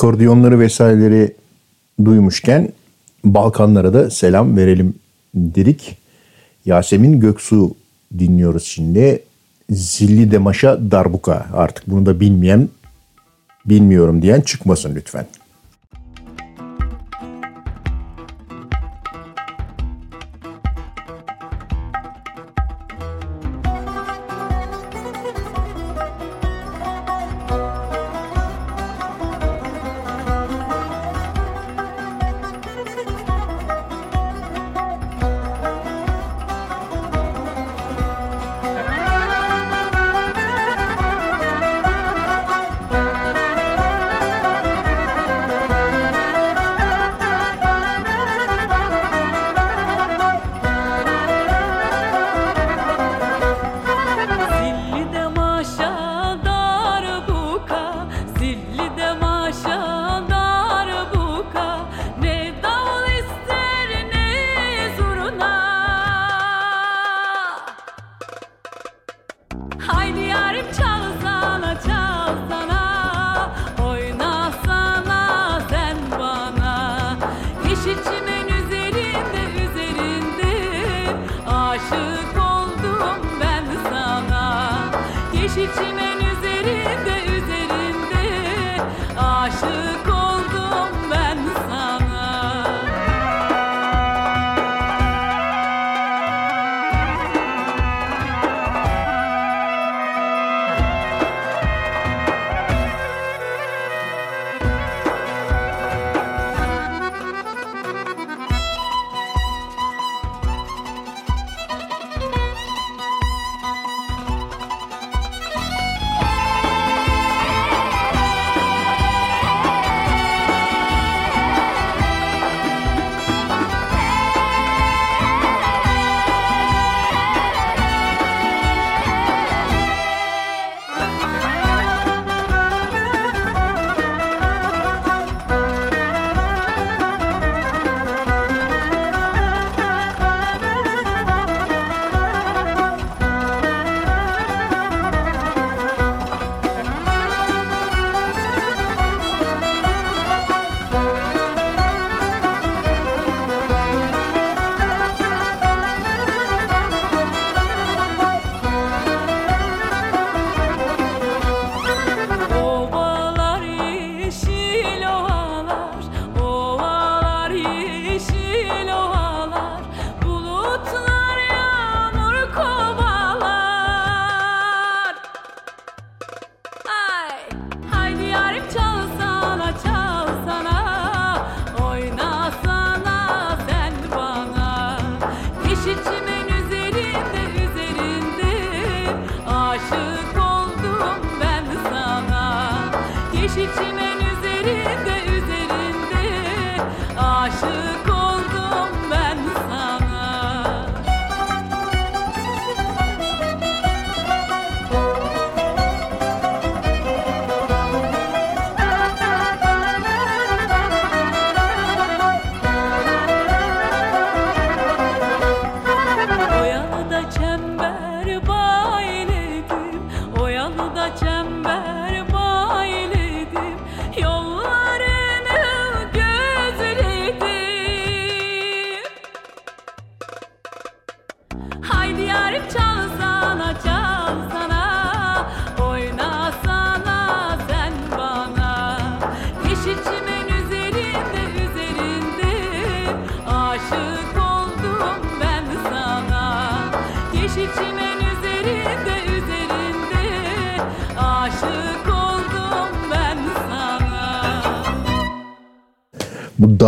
[0.02, 1.34] Akordiyonları vesaireleri
[2.04, 2.68] duymuşken
[3.24, 4.94] Balkanlara da selam verelim
[5.34, 5.96] dedik.
[6.64, 7.74] Yasemin Göksu
[8.18, 9.22] dinliyoruz şimdi.
[9.70, 11.46] Zilli Demaş'a darbuka.
[11.52, 12.68] Artık bunu da bilmeyen,
[13.66, 15.26] bilmiyorum diyen çıkmasın lütfen.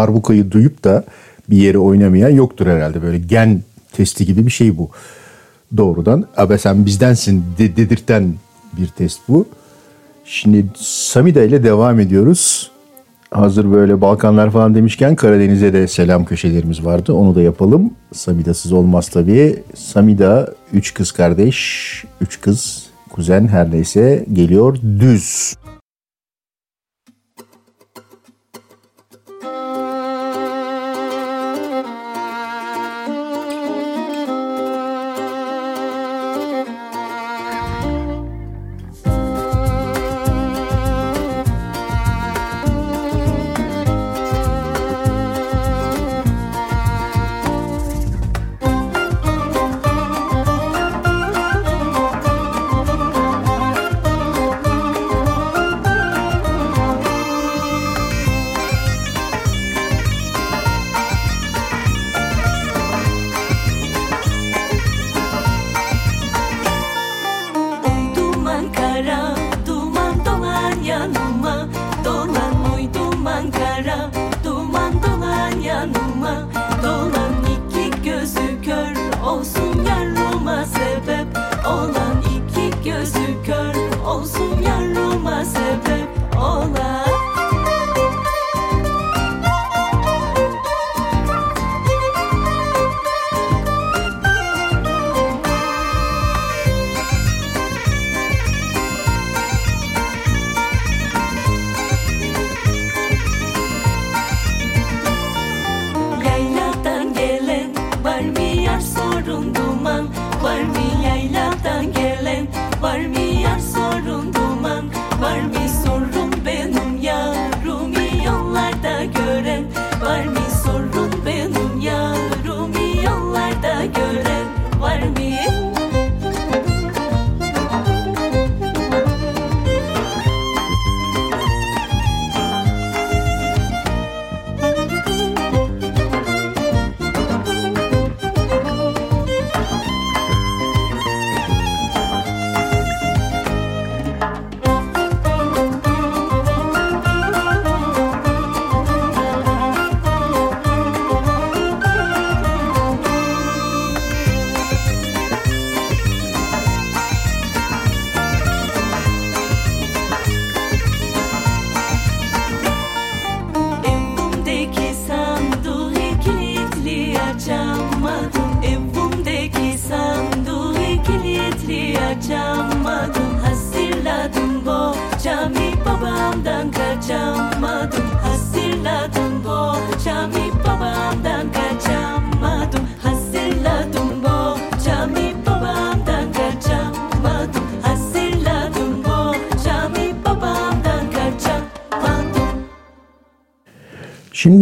[0.09, 1.05] Darbukayı duyup da
[1.51, 3.03] bir yere oynamayan yoktur herhalde.
[3.03, 3.63] Böyle gen
[3.93, 4.91] testi gibi bir şey bu.
[5.77, 8.35] Doğrudan abi sen bizdensin de- dedirten
[8.79, 9.47] bir test bu.
[10.25, 12.71] Şimdi Samida ile devam ediyoruz.
[13.31, 17.13] Hazır böyle Balkanlar falan demişken Karadeniz'e de selam köşelerimiz vardı.
[17.13, 17.91] Onu da yapalım.
[18.13, 19.63] Samida'sız olmaz tabii.
[19.75, 21.59] Samida üç kız kardeş,
[22.21, 25.55] üç kız kuzen her neyse geliyor düz.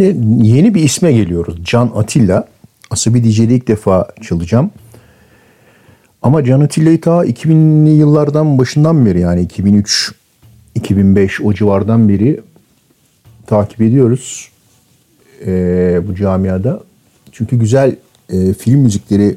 [0.03, 1.55] Şimdi yeni bir isme geliyoruz.
[1.63, 2.47] Can Atilla.
[2.89, 4.71] Asabi ilk defa çalacağım.
[6.21, 10.11] Ama Can Atilla'yı ta 2000'li yıllardan başından beri yani 2003,
[10.75, 12.41] 2005 o civardan beri
[13.47, 14.49] takip ediyoruz
[15.45, 16.79] ee, bu camiada.
[17.31, 17.95] Çünkü güzel
[18.29, 19.35] e, film müzikleri,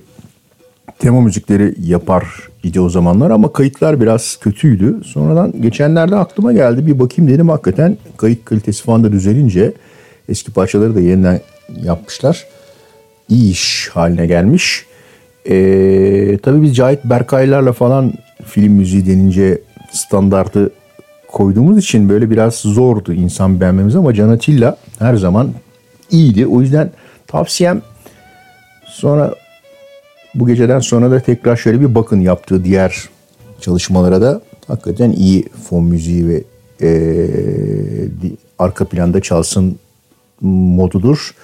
[0.98, 2.24] tema müzikleri yapar
[2.62, 5.00] idi o zamanlar ama kayıtlar biraz kötüydü.
[5.04, 9.72] Sonradan geçenlerde aklıma geldi bir bakayım dedim hakikaten kayıt kalitesi falan da düzelince
[10.28, 11.40] eski parçaları da yeniden
[11.82, 12.46] yapmışlar.
[13.28, 14.86] İyi iş haline gelmiş.
[15.48, 18.12] Ee, tabii biz Cahit Berkaylarla falan
[18.44, 19.60] film müziği denince
[19.92, 20.70] standartı
[21.28, 25.52] koyduğumuz için böyle biraz zordu insan beğenmemiz ama Can Atilla her zaman
[26.10, 26.46] iyiydi.
[26.46, 26.90] O yüzden
[27.26, 27.82] tavsiyem
[28.86, 29.34] sonra
[30.34, 33.08] bu geceden sonra da tekrar şöyle bir bakın yaptığı diğer
[33.60, 36.42] çalışmalara da hakikaten iyi fon müziği ve
[36.82, 36.90] e,
[38.58, 39.78] arka planda çalsın
[40.40, 41.34] modudur.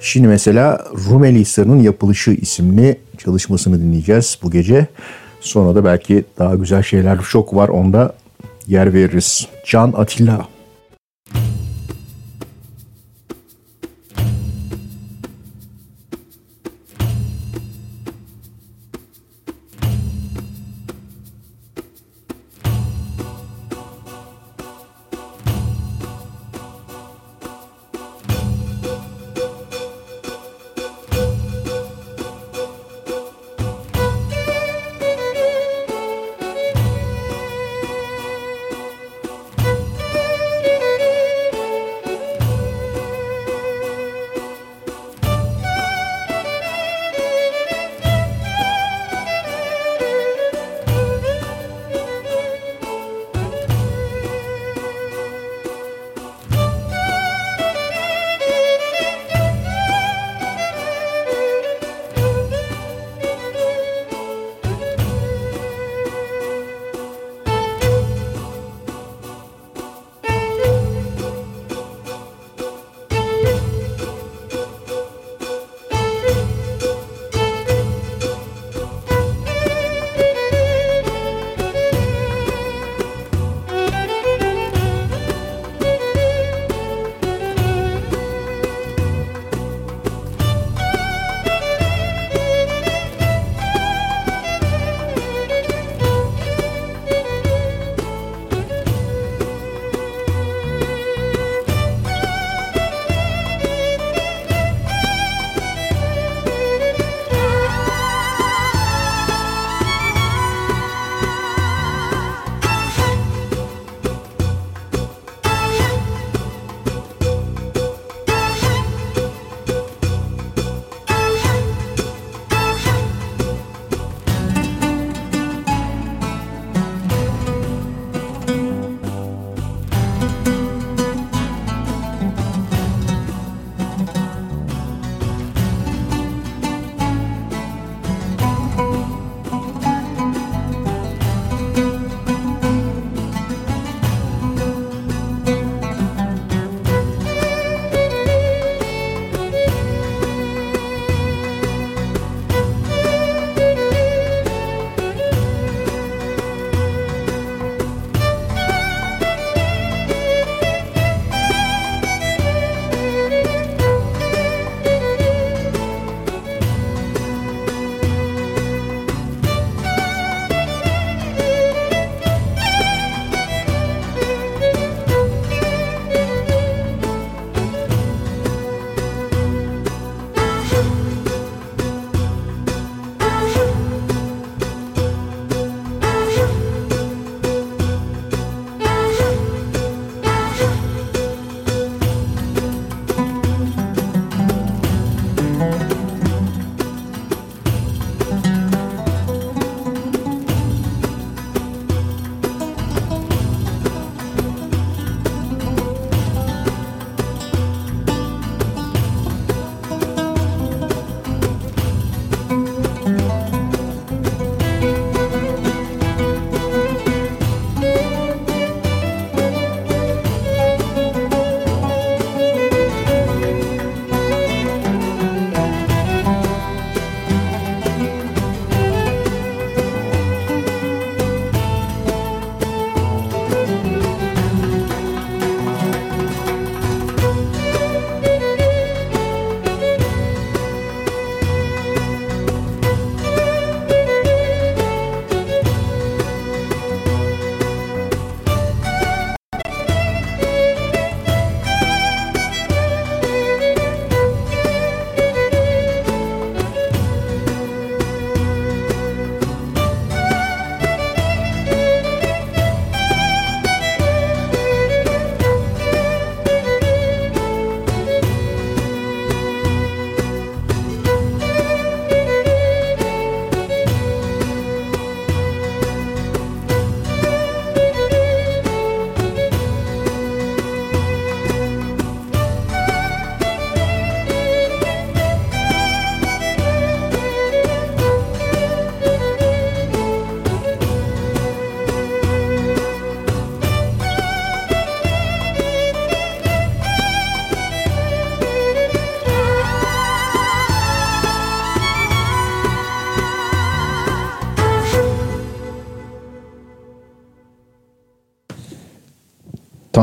[0.00, 4.86] Şimdi mesela Rumeli Hisarı'nın Yapılışı isimli çalışmasını dinleyeceğiz bu gece.
[5.40, 8.14] Sonra da belki daha güzel şeyler çok var onda
[8.66, 9.48] yer veririz.
[9.66, 10.55] Can Atilla.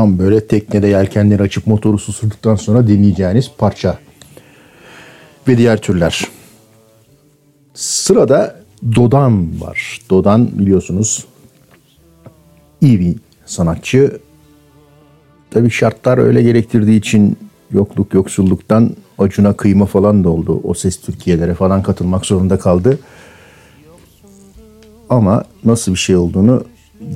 [0.04, 3.98] Tam böyle teknede yelkenleri açıp motoru susurduktan sonra dinleyeceğiniz parça.
[5.48, 6.28] Ve diğer türler.
[7.74, 8.60] Sırada
[8.96, 10.00] Dodan var.
[10.10, 11.26] Dodan biliyorsunuz
[12.80, 13.16] iyi bir
[13.46, 14.18] sanatçı.
[15.50, 17.36] Tabii şartlar öyle gerektirdiği için
[17.70, 20.60] yokluk yoksulluktan acuna kıyma falan da oldu.
[20.64, 22.98] O ses Türkiye'lere falan katılmak zorunda kaldı.
[25.08, 26.64] Ama nasıl bir şey olduğunu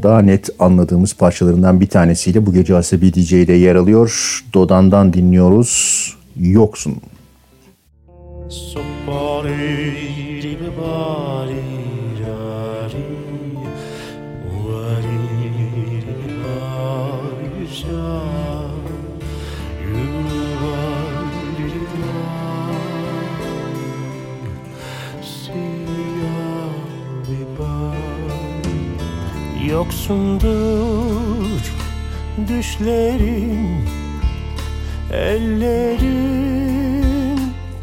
[0.03, 4.41] daha net anladığımız parçalarından bir tanesiyle bu gece Asabi DJ'de yer alıyor.
[4.55, 6.15] Dodan'dan dinliyoruz.
[6.41, 6.97] Yoksun.
[29.71, 31.61] Yoksundur
[32.49, 33.89] düşlerin
[35.13, 36.59] Ellerin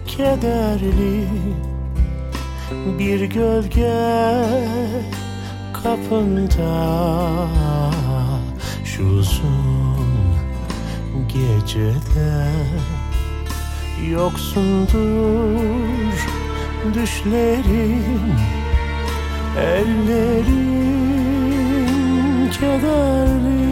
[0.08, 1.28] kederli.
[3.00, 4.46] Bir gölge
[5.74, 7.48] kapında
[8.86, 9.96] Şu uzun
[11.34, 12.48] gecede
[14.12, 15.64] Yoksundur
[16.94, 18.04] düşlerin
[19.60, 21.35] Ellerin
[22.60, 23.66] kederli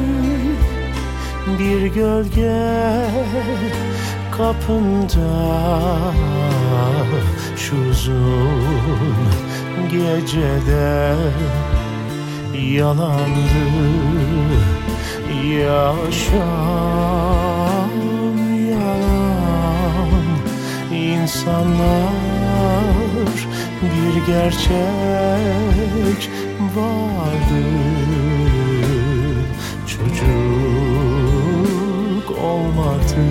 [1.59, 3.05] bir gölge
[4.31, 5.31] kapında.
[7.57, 8.23] Şu uzun
[9.91, 11.15] gecede
[12.57, 13.63] yalandı
[15.59, 16.33] yaşam
[18.69, 20.23] yalan.
[20.91, 22.13] İnsanlar
[23.81, 26.29] bir gerçek
[26.75, 27.63] vardı
[29.93, 30.33] çocuk
[32.43, 33.23] olmadı.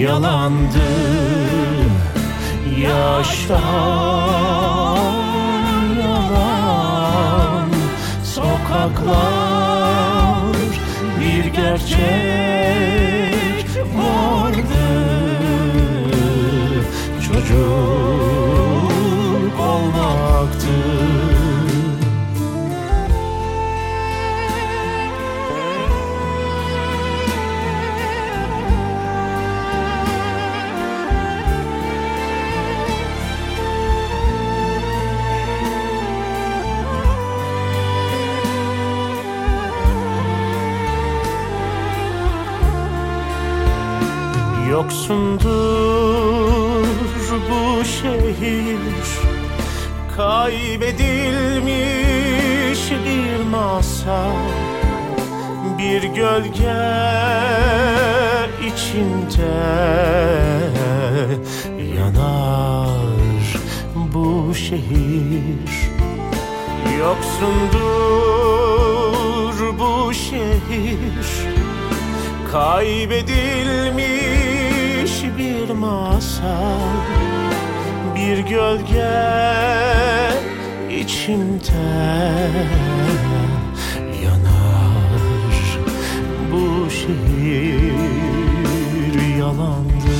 [0.00, 0.88] Yalandı
[2.80, 3.68] yaşam
[6.00, 7.68] yalan
[8.24, 9.18] sokaklar
[11.20, 12.08] bir gerçek
[13.96, 14.84] vardı.
[17.26, 17.68] Çocuk
[19.60, 20.67] olmaktı
[44.78, 45.48] Yoksundur
[47.50, 49.08] bu şehir.
[50.16, 51.72] Kaybedilmiş
[52.90, 54.36] bir masal.
[55.78, 56.82] Bir gölge
[58.66, 59.56] içinde
[61.96, 63.46] Yanar
[64.14, 65.72] bu şehir.
[67.00, 67.78] Yoksundur
[69.78, 71.28] bu şehir.
[72.52, 74.47] Kaybedilmiş
[75.38, 76.78] bir masal
[78.16, 79.38] Bir gölge
[81.00, 81.72] içimde
[84.24, 85.78] Yanar.
[86.52, 88.36] Bu şehir
[89.38, 90.18] yalandı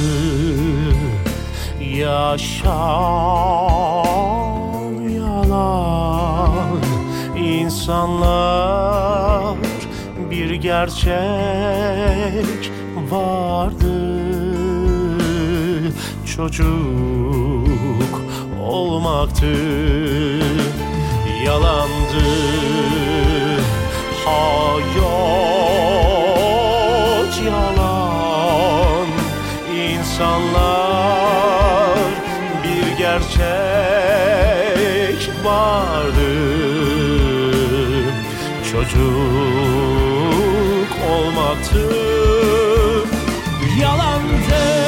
[1.97, 2.69] Yaşam
[5.17, 6.79] yalan.
[7.37, 8.79] İnsanlar
[10.31, 11.19] bir gerçek
[13.11, 13.78] vardı
[16.39, 18.15] çocuk
[18.61, 19.55] olmaktı.
[21.45, 22.25] Yalandı
[24.25, 24.95] hayat
[27.47, 29.09] yalan.
[29.91, 31.19] İnsanlar
[32.65, 34.41] bir gerçek
[35.45, 36.31] vardı.
[38.73, 38.99] Çocuk
[41.11, 41.83] olmaktı.
[43.81, 44.88] Yalandı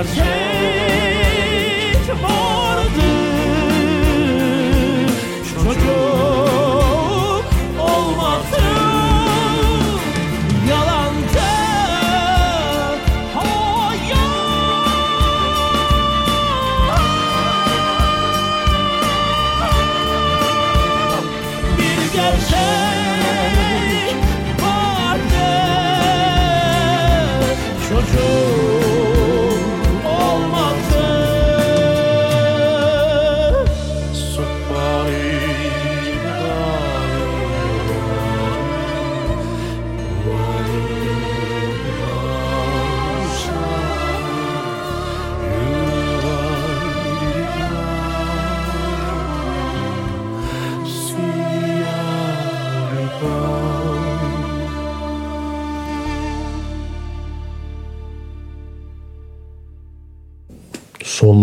[0.00, 0.49] bir gerçek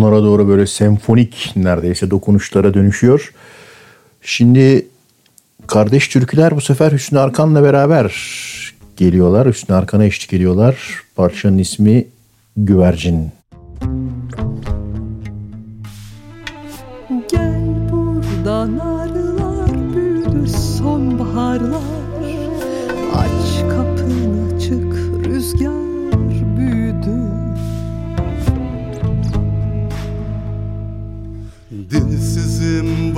[0.07, 3.34] sonlara doğru böyle senfonik neredeyse dokunuşlara dönüşüyor.
[4.21, 4.88] Şimdi
[5.67, 8.13] kardeş türküler bu sefer Hüsnü Arkan'la beraber
[8.97, 9.47] geliyorlar.
[9.47, 11.03] Hüsnü Arkan'a eşlik ediyorlar.
[11.15, 12.07] Parçanın ismi
[12.57, 13.31] Güvercin.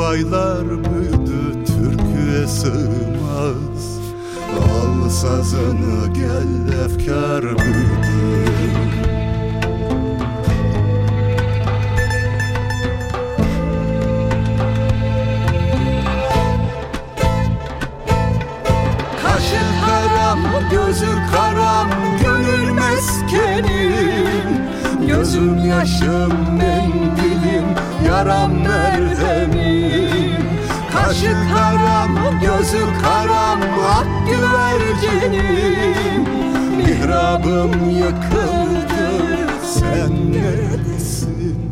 [0.09, 3.99] Baylar büyüdü türküye sığmaz.
[4.59, 8.19] Al sazını gel efkar büyüdü
[19.85, 20.39] karam,
[20.71, 21.89] gözü karam,
[22.23, 24.47] gönül meskenim.
[25.07, 27.65] Gözüm yaşım, mendilim,
[28.07, 29.58] yaram merhemim
[31.09, 33.59] Kaşı karam, gözü karam,
[33.89, 36.23] ak güvercinim
[36.77, 39.09] Mihrabım yıkıldı,
[39.63, 41.71] sen neredesin?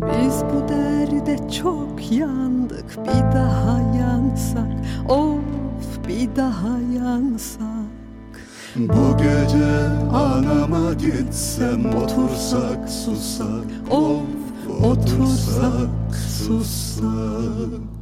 [0.00, 4.72] Biz bu derde çok yandık bir daha yansak
[5.08, 7.88] Of bir daha yansak.
[8.76, 14.22] Bu gece anama gitsem otursak susak Of
[14.82, 17.97] otursak sussak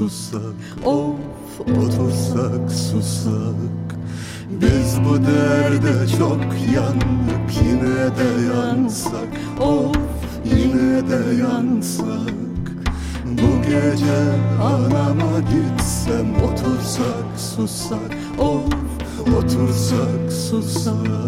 [0.00, 0.54] susak
[0.84, 3.88] Of otursak susak
[4.50, 6.44] Biz bu derde çok
[6.74, 9.28] yandık yine de yansak.
[9.60, 9.96] Of
[10.44, 12.34] yine de yansak.
[13.24, 14.22] Bu gece
[14.62, 18.74] anama gitsem otursak susak Of
[19.38, 21.19] otursak susak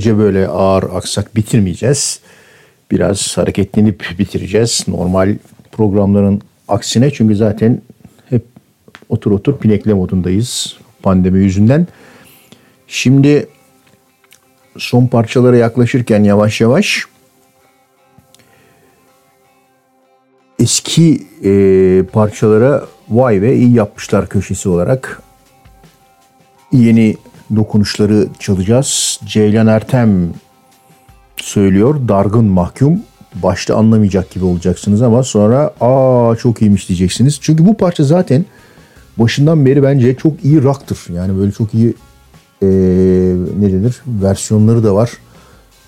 [0.00, 2.20] Bu gece böyle ağır aksak bitirmeyeceğiz.
[2.90, 4.84] Biraz hareketlenip bitireceğiz.
[4.88, 5.36] Normal
[5.72, 7.82] programların aksine çünkü zaten
[8.30, 8.44] hep
[9.08, 11.86] otur otur pinekle modundayız pandemi yüzünden.
[12.86, 13.46] Şimdi
[14.78, 17.04] son parçalara yaklaşırken yavaş yavaş
[20.58, 25.22] eski e, parçalara vay ve iyi yapmışlar köşesi olarak
[26.72, 27.16] yeni
[27.56, 29.20] dokunuşları çalacağız.
[29.24, 30.30] Ceylan Ertem
[31.36, 32.08] söylüyor.
[32.08, 33.00] Dargın mahkum.
[33.34, 37.38] Başta anlamayacak gibi olacaksınız ama sonra aa çok iyiymiş diyeceksiniz.
[37.40, 38.44] Çünkü bu parça zaten
[39.16, 40.98] başından beri bence çok iyi rock'tır.
[41.14, 41.94] Yani böyle çok iyi
[42.62, 42.66] ee,
[43.58, 45.10] ne denir versiyonları da var.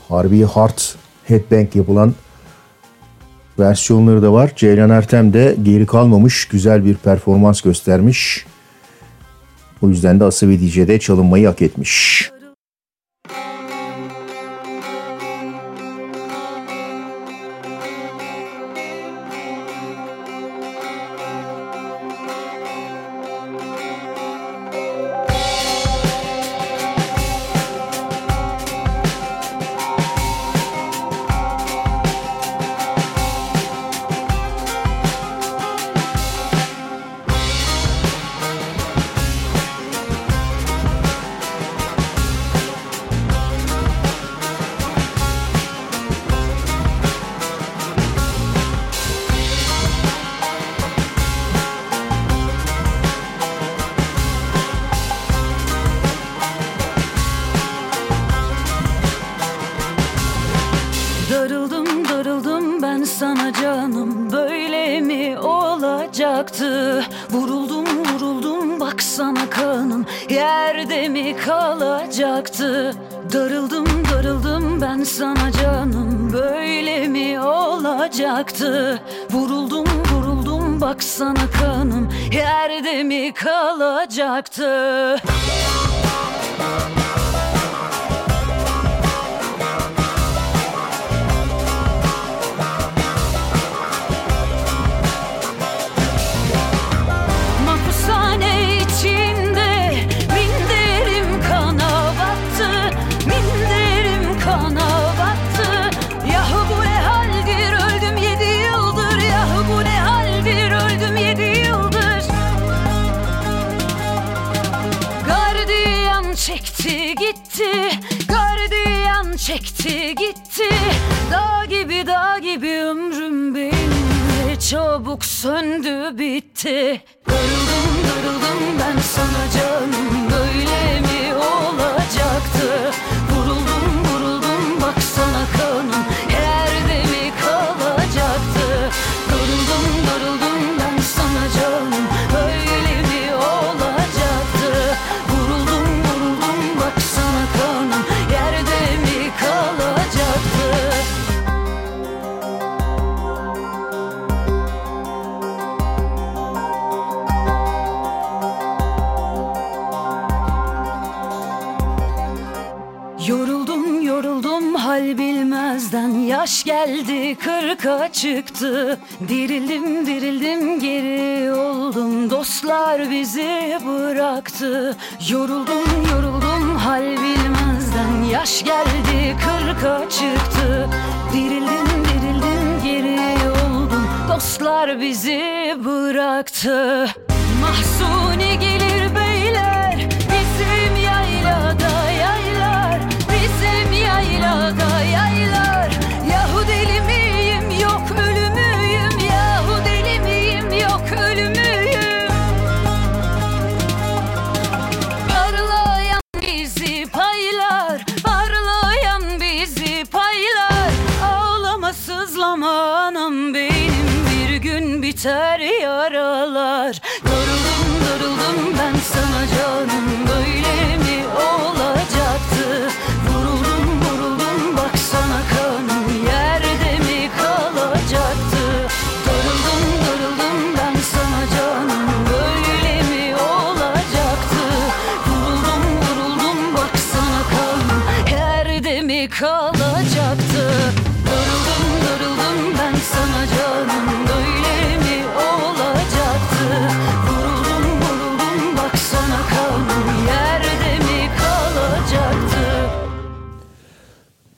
[0.08, 0.78] Harbi hard
[1.24, 2.14] headbang yapılan
[3.58, 4.52] versiyonları da var.
[4.56, 8.46] Ceylan Ertem de geri kalmamış, güzel bir performans göstermiş.
[9.82, 12.31] O yüzden de Asabi DJ'de çalınmayı hak etmiş.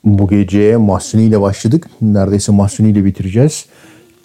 [0.05, 1.87] bu gece Mahsuni ile başladık.
[2.01, 3.67] Neredeyse Mahsuni ile bitireceğiz.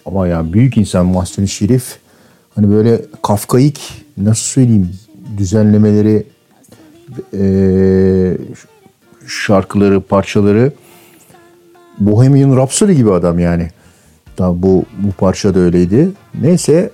[0.06, 1.98] Ama ya büyük insan Mahsuni Şerif.
[2.54, 4.90] Hani böyle kafkaik nasıl söyleyeyim
[5.36, 6.26] düzenlemeleri
[7.34, 7.42] e,
[9.26, 10.72] şarkıları, parçaları
[11.98, 13.70] Bohemian Rhapsody gibi adam yani.
[14.38, 16.10] Da bu, bu parça da öyleydi.
[16.40, 16.90] Neyse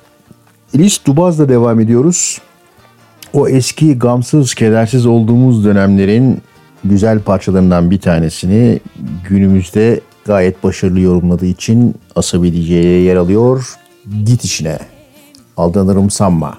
[0.74, 2.38] Elis Dubaz'la devam ediyoruz.
[3.32, 6.42] O eski gamsız, kedersiz olduğumuz dönemlerin
[6.88, 8.80] güzel parçalarından bir tanesini
[9.28, 13.74] günümüzde gayet başarılı yorumladığı için Asabi DJ'ye yer alıyor.
[14.24, 14.78] Git işine.
[15.56, 16.58] Aldanırım sanma.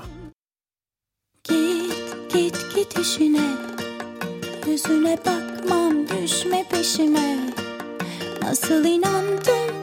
[1.44, 3.42] Git git git işine.
[4.68, 7.40] Yüzüne bakmam düşme peşime.
[8.42, 9.76] Nasıl inandım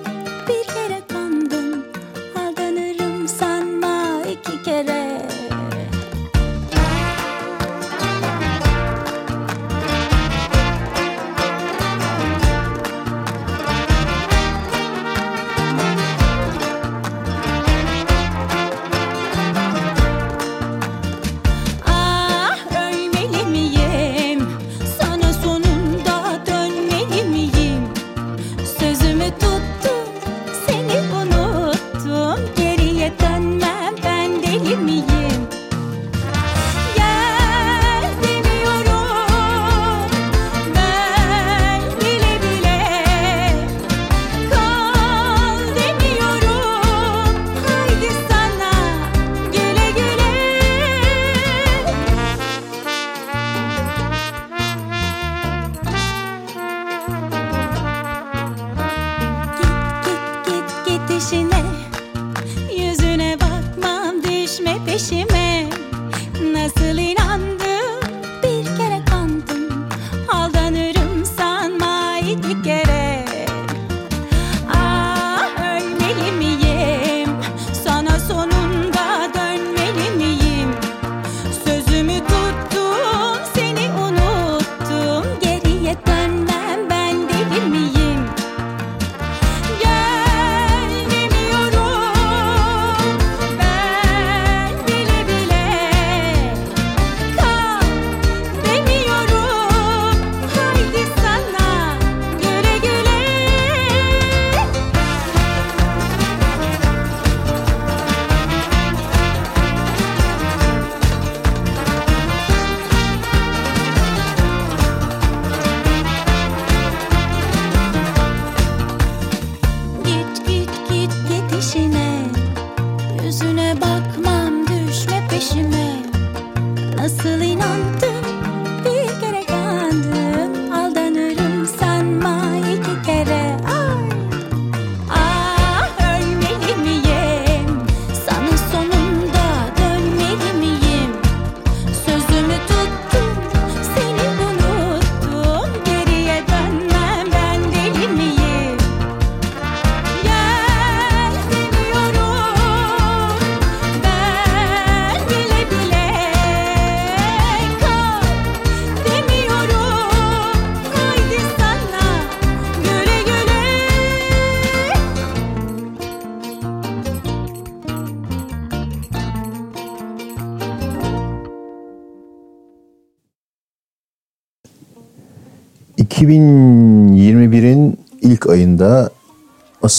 [0.49, 1.14] bir kere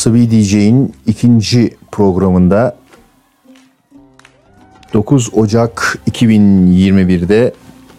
[0.06, 2.78] ...Asabi DJ'in ikinci programında...
[4.94, 7.54] ...9 Ocak 2021'de...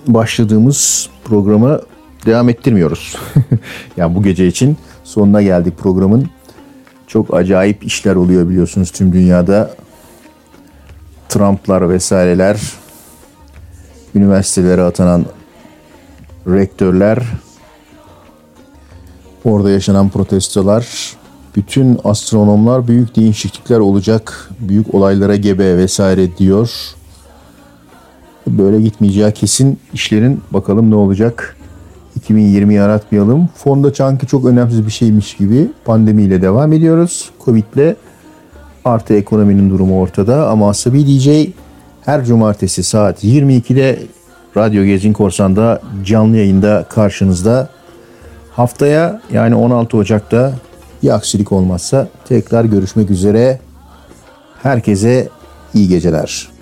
[0.07, 1.81] ...başladığımız programı
[2.27, 3.17] devam ettirmiyoruz.
[3.97, 6.31] yani bu gece için sonuna geldik programın.
[7.07, 9.75] Çok acayip işler oluyor biliyorsunuz tüm dünyada.
[11.29, 12.61] Trump'lar vesaireler,
[14.15, 15.25] üniversitelere atanan
[16.47, 17.23] rektörler,
[19.45, 21.17] orada yaşanan protestolar,
[21.57, 26.71] bütün astronomlar büyük değişiklikler olacak, büyük olaylara gebe vesaire diyor.
[28.47, 31.57] Böyle gitmeyeceği kesin işlerin bakalım ne olacak.
[32.21, 33.49] 2020'yi aratmayalım.
[33.55, 37.31] Fonda sanki çok önemsiz bir şeymiş gibi pandemiyle devam ediyoruz.
[37.45, 37.97] Covid'le
[38.85, 41.29] artı ekonominin durumu ortada ama Asabi DJ
[42.05, 43.99] her cumartesi saat 22'de
[44.57, 47.69] Radyo Gezin Korsan'da canlı yayında karşınızda.
[48.53, 50.53] Haftaya yani 16 Ocak'ta
[51.03, 53.61] bir aksilik olmazsa tekrar görüşmek üzere.
[54.63, 55.29] Herkese
[55.75, 56.56] iyi geceler.